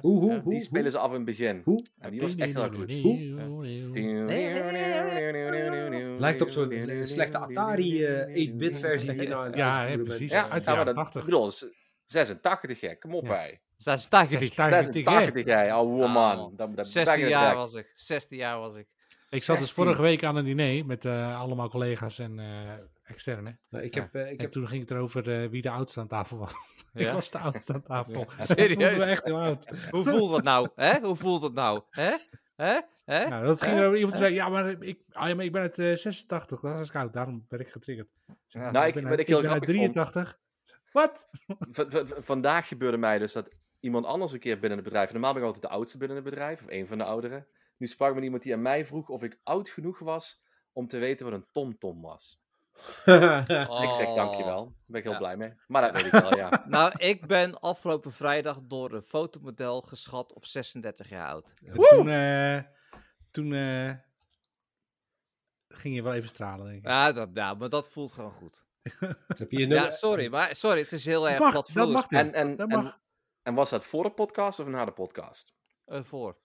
[0.00, 0.40] Hoe, hoe, Ja.
[0.40, 0.52] hoe?
[0.52, 1.60] Die spelen ze af in het begin.
[1.64, 1.84] Hoe?
[1.98, 2.92] En die was echt heel goed.
[6.20, 10.30] Lijkt op zo'n eh, slechte Atari eh 8-bit versie die nou Ja, precies.
[10.30, 11.20] Ja, Uit de ja, maar jaren dat, 80.
[11.20, 11.64] ik bedoel, z-
[12.04, 13.60] 86 hè, kom op bij.
[13.76, 14.54] Zij staat je niet.
[14.54, 14.82] 86, hè?
[14.82, 16.36] 86 jij, ouwe Ah, man.
[16.36, 16.56] man.
[16.56, 17.92] Dat, dat 16 dat- jaar was ik.
[17.94, 18.86] 16 jaar was ik.
[19.30, 19.74] Ik zat dus 16.
[19.84, 22.72] vorige week aan een diner met eh, allemaal collega's en eh
[23.04, 23.56] externe.
[23.70, 26.00] Nou, ik heb, eh, ik En heb toen ging het erover eh, wie de oudste
[26.00, 26.52] aan tafel was.
[26.94, 28.26] ik was de oudste aan tafel.
[28.38, 28.44] Ja.
[28.44, 29.02] Serieus?
[29.06, 29.68] echt heel oud.
[29.90, 30.68] Hoe voelt dat nou?
[30.74, 31.00] Hè?
[31.00, 31.82] Hoe voelt dat nou?
[31.90, 32.10] Hè?
[32.56, 32.80] Hè?
[33.04, 33.28] Hè?
[33.28, 33.80] Nou, dat ging Hè?
[33.80, 35.94] er over iemand die zei, ja, maar ik, ah, ja, maar ik ben het eh,
[35.94, 38.08] 86, dat is koud, daarom ben ik getriggerd.
[38.46, 38.70] Ja.
[38.70, 40.38] Nou, ik- ben uit- ik heel ben uit grappig vond- 83.
[40.92, 41.28] Wat?
[42.18, 43.48] Vandaag gebeurde mij dus dat
[43.80, 45.12] iemand anders een keer binnen het bedrijf.
[45.12, 47.46] Normaal ben ik altijd de oudste binnen het bedrijf, of een van de ouderen.
[47.78, 50.98] Nu sprak me iemand die aan mij vroeg of ik oud genoeg was om te
[50.98, 52.40] weten wat een tomtom was.
[53.88, 54.64] Ik zeg dankjewel.
[54.64, 55.18] Daar ben ik heel Ja.
[55.18, 55.52] blij mee.
[55.66, 56.64] Maar dat weet ik wel, ja.
[56.68, 61.54] Nou, ik ben afgelopen vrijdag door een fotomodel geschat op 36 jaar oud.
[61.64, 62.62] En Toen, eh,
[63.30, 63.94] toen eh,
[65.68, 66.84] ging je wel even stralen, denk ik.
[66.86, 68.66] Ja, dat, ja, maar dat voelt gewoon goed.
[69.38, 71.92] heb je Ja, sorry, maar sorry, het is heel Dat erg platvloers.
[71.92, 73.00] mag En, en, Dat en, mag.
[73.42, 75.54] en was dat voor de podcast of na de podcast?
[75.84, 76.38] Eh, voor.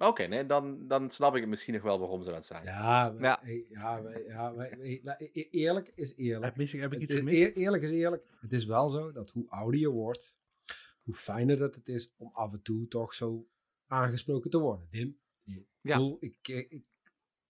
[0.00, 2.64] Oké, nee, dan, dan snap ik het misschien nog wel waarom ze dat zijn.
[2.64, 3.62] Ja, maar- Ja.
[3.68, 5.00] ja, maar- ja, maar- e-
[5.32, 6.56] e- eerlijk is eerlijk.
[6.56, 7.36] Heb, heb ik iets is gemist?
[7.40, 8.26] eer- eerlijk is eerlijk.
[8.40, 10.36] Het is wel zo dat hoe ouder je wordt,
[11.02, 13.46] hoe fijner dat het is om af en toe toch zo
[13.86, 14.86] aangesproken te worden.
[14.90, 15.96] Dim, ik, Ja.
[15.96, 16.82] bedoel, ik, ik,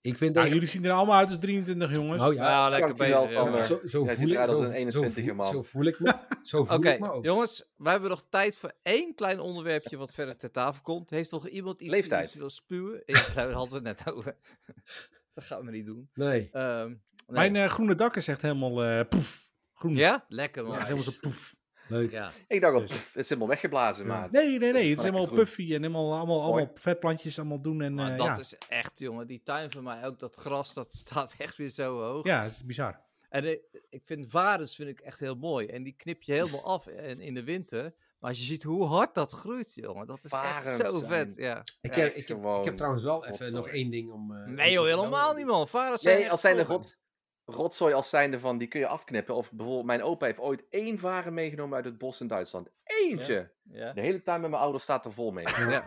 [0.03, 0.55] ik vind Nou, dat...
[0.55, 2.21] jullie zien er allemaal uit als 23 jongens.
[2.23, 3.15] Nou ja, Ja, lekker bezig.
[3.33, 5.47] Zo, voel ik zo- een zo 21e voel- man.
[5.47, 7.25] Zo voel ik me, zo voel ik me ook.
[7.25, 11.11] jongens, we hebben nog tijd voor één klein onderwerpje wat verder ter tafel komt.
[11.11, 12.25] Heeft nog iemand iets, Leeftijd.
[12.25, 13.03] iets wil spuwen?
[13.07, 14.37] Ja, daar hadden we het net over.
[15.35, 16.11] dat gaan we niet doen.
[16.15, 16.49] Nee.
[16.53, 16.97] Ehm, nee.
[17.27, 19.51] Mijn eh, groene dak is echt helemaal eh, poef.
[19.75, 19.95] Groen.
[19.95, 20.25] Ja?
[20.29, 20.77] Lekker Ja, man.
[20.77, 21.55] is helemaal zo poef.
[21.93, 22.11] Leuk.
[22.11, 22.33] Ja.
[22.49, 24.29] Ik dacht al, Dus- pff, het is helemaal weggeblazen, maar...
[24.31, 24.89] Nee, nee, nee.
[24.89, 25.39] Het is helemaal groen.
[25.39, 26.49] puffy en helemaal, allemaal, Mooi.
[26.53, 27.83] allemaal vetplantjes allemaal doen.
[27.83, 28.39] En, Maar eh, dat ja.
[28.39, 32.01] is echt, jongen, die tuin van mij, ook dat gras, dat staat echt weer zo
[32.01, 32.25] hoog.
[32.27, 33.01] ja, het is bizar.
[33.29, 33.57] En eh,
[33.91, 35.67] ik vind varens vind ik echt heel mooi.
[35.67, 37.93] En die knip je helemaal af in, in de winter.
[38.19, 41.35] Maar als je ziet hoe hard dat groeit, jongen, dat is echt zo zijn vet.
[41.37, 41.63] Ja.
[41.81, 44.37] Ik, heb, ik, heb, ik heb trouwens wel even nog één ding om...
[44.37, 45.69] eh, Nee joh, helemaal niet man.
[45.69, 46.71] Varens zijn Nee, als zijnde top.
[46.71, 46.99] rot,
[47.45, 49.35] rotzooi als zijnde van, die kun je afknippen.
[49.35, 52.69] Of bijvoorbeeld, mijn opa heeft ooit één varen meegenomen uit het bos in Duitsland.
[52.85, 53.51] Eentje!
[53.71, 53.93] Ja.
[53.93, 55.45] De hele tuin met mijn ouders staat er vol mee.
[55.69, 55.83] Ja.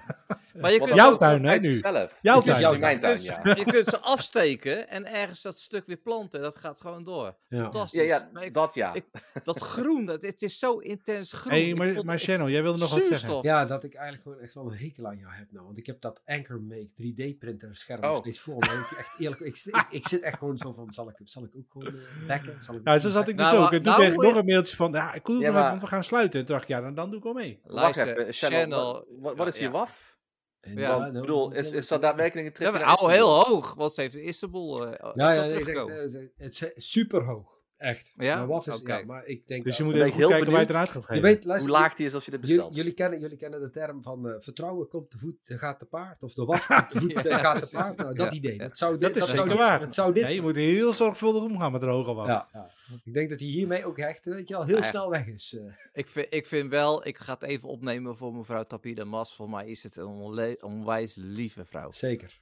[0.61, 1.73] Maar je kunt, Jouw tuin, hè, uit nu?
[2.21, 2.59] Jouw tuin.
[2.59, 3.41] jouw mijn tuin, ja.
[3.43, 6.41] ze, je kunt ze afsteken en ergens dat stuk weer planten.
[6.41, 7.35] Dat gaat gewoon door.
[7.47, 7.59] Ja.
[7.59, 8.07] Fantastisch.
[8.07, 8.93] Ja, ja, ik- dat ja.
[8.93, 9.05] ik-
[9.43, 11.53] dat groen, dat, het is zo intens groen.
[11.53, 13.39] Hé, Ik maar, vond- maar ik- Channel, jij wilde nog wat zeggen.
[13.41, 15.65] Ja, dat ik eigenlijk gewoon echt wel een hekel aan jou heb nou.
[15.65, 18.17] Want ik heb dat Anchor Make 3D printer scherm nog Oh.
[18.17, 18.85] steeds voor me.
[18.91, 21.51] Ik, echt eerlijk, ik, ik, ik zit echt gewoon zo van, zal ik, zal ik
[21.55, 22.61] ook gewoon uh, bekken?
[22.61, 23.71] Zal ik Ja, zo zat ik dus Nou, ook.
[23.71, 26.03] En toen nou kreeg ik moet nog een mailtje van, ja, ik want we gaan
[26.03, 26.39] sluiten.
[26.39, 27.59] En toen dacht ik, ja, dan, dan doe ik wel mee.
[27.67, 29.71] Wacht even, Channel, Channel- wat, wat, wat is hier ja.
[29.73, 30.17] WAF?
[30.61, 33.07] En Ja, Want, ik bedoel, is, is dat daadwerkelijk een trip Ja, Istanbul?
[33.09, 34.87] heel hoog, want ze heeft in Istanbul.
[34.87, 36.13] eh, Ja, is ja, teruggekomen.
[36.13, 37.54] eh, het is super hoog.
[37.77, 38.13] Echt.
[38.17, 38.37] Ja?
[38.37, 38.97] Maar wat is, Oké.
[38.97, 40.67] ja, maar ik denk Dus je dat- moet even ik goed heel kijken waar je
[40.67, 40.87] het benieuwd.
[40.93, 41.47] eruit gaat je geven.
[41.53, 42.75] weet, Hoe laag die is als je dit bestelt.
[42.75, 45.85] jullie, kennen, jullie kennen de term van eh, vertrouwen komt te voet, eh, gaat te
[45.85, 46.23] paard.
[46.23, 47.97] Of de waf komt te voet, Ja, eh, gaat te paard.
[47.97, 48.37] Nou, dat Ja.
[48.37, 48.57] idee.
[48.57, 49.79] Dat zou dit, Dat is dat zou waar.
[49.79, 52.27] Dat zou dit Ja, je moet heel zorgvuldig omgaan met de hoge waf.
[52.27, 52.69] ja, ja.
[53.05, 54.81] Ik denk dat hij hiermee ook echt weet je, al heel Ja.
[54.81, 55.55] snel weg is.
[55.57, 55.73] eh.
[55.93, 59.35] Ik vind, ik vind wel, ik ga het even opnemen voor mevrouw Tapida Mas.
[59.35, 61.91] Voor mij is het een onle- onwijs lieve vrouw.
[61.91, 62.39] Zeker.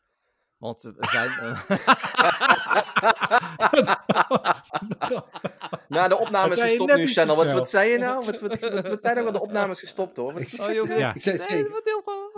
[0.64, 1.30] Want we zijn.
[1.30, 1.60] eh,
[5.88, 7.36] Nou, de opname Dat is zei je gestopt nu, Channel.
[7.36, 8.26] Wat, wat zei je nou?
[8.26, 10.34] Wat, wat, wat, wat zijn nou wel de opnames gestopt, hoor?
[10.34, 11.14] Wat oh, joh, Ja.
[11.14, 11.72] Ik zei nee, zeker.
[11.72, 12.32] wat heel gewoon.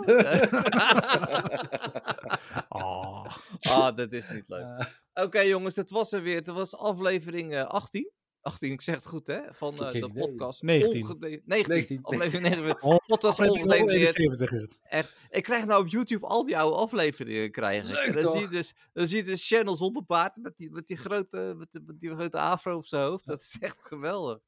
[2.68, 3.26] Oh.
[3.76, 4.64] ah, dat is niet leuk.
[5.12, 6.44] Eh, Oké, jongens, dat was er weer.
[6.44, 8.10] Dat was aflevering eh, 18.
[8.46, 9.40] 18, ik zeg het goed, hè?
[9.50, 10.62] Van eh, de podcast.
[10.62, 11.02] 19.
[11.02, 11.74] Ongede- 19.
[11.74, 11.98] 19.
[12.02, 12.82] Aflevering 19.
[12.82, 14.18] Oh, Podcast Aflevering ongedefinieerd.
[14.18, 14.80] 71 is het.
[14.88, 15.14] Echt.
[15.30, 17.92] Ik krijg nou op YouTube al die oude afleveringen krijgen.
[17.94, 18.32] Leuk, en dan toch?
[18.32, 21.54] zie je dus, dan zie je dus channel zonder baard met die, met die grote,
[21.56, 23.26] met, die- met die grote afro op zijn hoofd.
[23.26, 24.38] Dat is echt geweldig.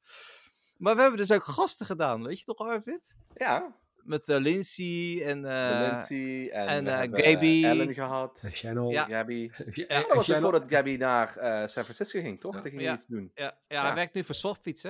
[0.77, 3.15] Maar we hebben dus ook gasten gedaan, weet je toch, Arvid?
[3.35, 7.63] Ja, Met eh, Lindsay en, eh, de Lindsay en, en, we eh, hebben, Gaby.
[7.65, 8.41] Ellen gehad.
[8.43, 8.89] eh, Channel.
[8.91, 9.05] Ja.
[9.05, 9.49] Gabby.
[9.73, 12.53] Ja, dat was het Channel- voordat Gabby naar eh, San Francisco ging, toch?
[12.55, 12.61] Ja.
[12.61, 12.93] Dat ging Ja.
[12.93, 13.31] iets doen.
[13.35, 13.85] ja, ja, Ja.
[13.85, 14.89] hij werkt nu voor Softfiets, hè?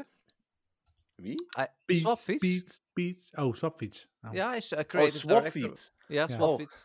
[1.15, 1.45] Wie?
[1.85, 2.39] Piet, Swapfiets?
[2.47, 3.29] Piet, Piet.
[3.35, 4.07] Oh, Swapfiets.
[4.23, 4.33] Oh.
[4.33, 5.51] Ja, hij is uh, Oh, creative director.
[5.51, 5.91] Swapfiets.
[6.07, 6.27] Ja, Ja.
[6.35, 6.75] Swapfiets.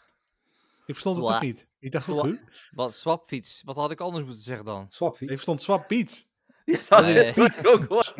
[0.87, 1.68] Ik verstond het Swa- ook niet.
[1.79, 2.37] Ik dacht ook?
[2.70, 3.62] Wat, Swapfiets.
[3.64, 4.83] Wat had ik anders moeten zeggen dan?
[4.85, 5.33] Ik Swapfiets.
[5.33, 6.27] verstond Swap Piet.
[6.65, 7.23] Ja, dat Nee.
[7.25, 8.12] is wat ik ook hoor.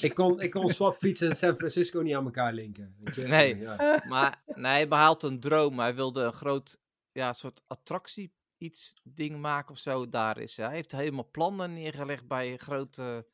[0.00, 2.94] Ik kon, ik kon Swapfiets en San Francisco niet aan elkaar linken.
[2.98, 3.22] Weet je?
[3.26, 3.56] Nee.
[3.56, 4.04] Ja.
[4.08, 5.78] Maar nee, hij had een droom.
[5.78, 6.78] Hij wilde een groot,
[7.12, 10.08] ja, soort attractie, iets ding maken of zo.
[10.08, 10.66] Daar is hij.
[10.66, 13.26] Hij heeft helemaal plannen neergelegd bij een grote...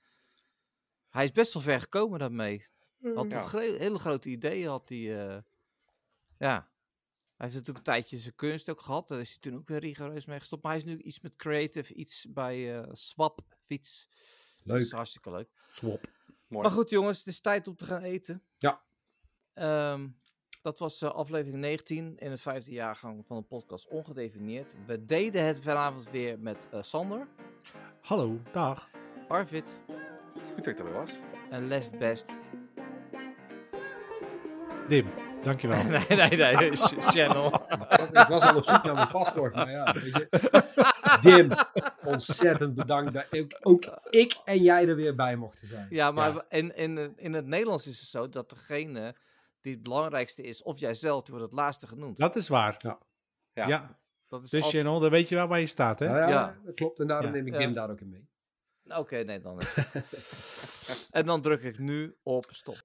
[1.10, 2.66] Hij is best wel ver gekomen daarmee.
[3.14, 3.52] Had Ja.
[3.52, 5.26] een hele grote ideeën had hij.
[5.28, 5.36] eh,
[6.38, 6.68] ja.
[7.36, 9.08] Hij heeft natuurlijk een tijdje zijn kunst ook gehad.
[9.08, 10.62] Daar is hij toen ook weer rigoureus mee gestopt.
[10.62, 14.08] Maar hij is nu iets met creative, iets bij eh Swap Fiets.
[14.64, 14.92] Dat is Leuk.
[14.92, 15.48] hartstikke leuk.
[15.72, 16.06] Swap.
[16.48, 16.62] Mooi.
[16.62, 18.42] Maar goed jongens, het is tijd om te gaan eten.
[18.56, 18.82] Ja.
[19.54, 20.08] Ehm,
[20.62, 24.74] dat was eh, aflevering 19 in het vijfde jaargang van de podcast Ongedefinieerd.
[24.86, 27.26] We deden het vanavond weer met eh, Sander,
[28.00, 28.90] Hallo, dag.
[29.28, 29.82] Arvid
[30.54, 31.18] Goed dat ik erbij was.
[31.50, 32.26] en Lest Best.
[34.88, 35.08] Dim.
[35.42, 35.82] Dankjewel.
[36.08, 36.70] Nee, nee, nee.
[36.76, 37.54] ch- Channel.
[38.12, 40.28] Ik was al op zoek naar mijn paspoort, maar ja, weet je.
[41.24, 41.50] Dim,
[42.04, 45.86] ontzettend bedankt dat ook, ook ik en jij er weer bij mochten zijn.
[45.90, 49.14] Ja, maar In, in, in het Nederlands is het zo dat degene
[49.60, 52.16] die het belangrijkste is, of jijzelf, die wordt het laatste genoemd.
[52.16, 52.74] Dat is waar.
[52.78, 52.98] Ja.
[53.52, 53.66] Ja.
[53.66, 53.98] Ja.
[54.28, 56.06] Dat is Dus channel, dan weet je wel waar je staat, hè?
[56.06, 56.56] Ja, ja, Ja.
[56.64, 57.00] dat klopt.
[57.00, 57.32] En daarom Ja.
[57.32, 57.58] neem ik Ja.
[57.58, 58.28] Dim daar ook in mee.
[58.98, 61.08] Oké, nee, dan is het.
[61.10, 62.82] En dan druk ik nu op stop.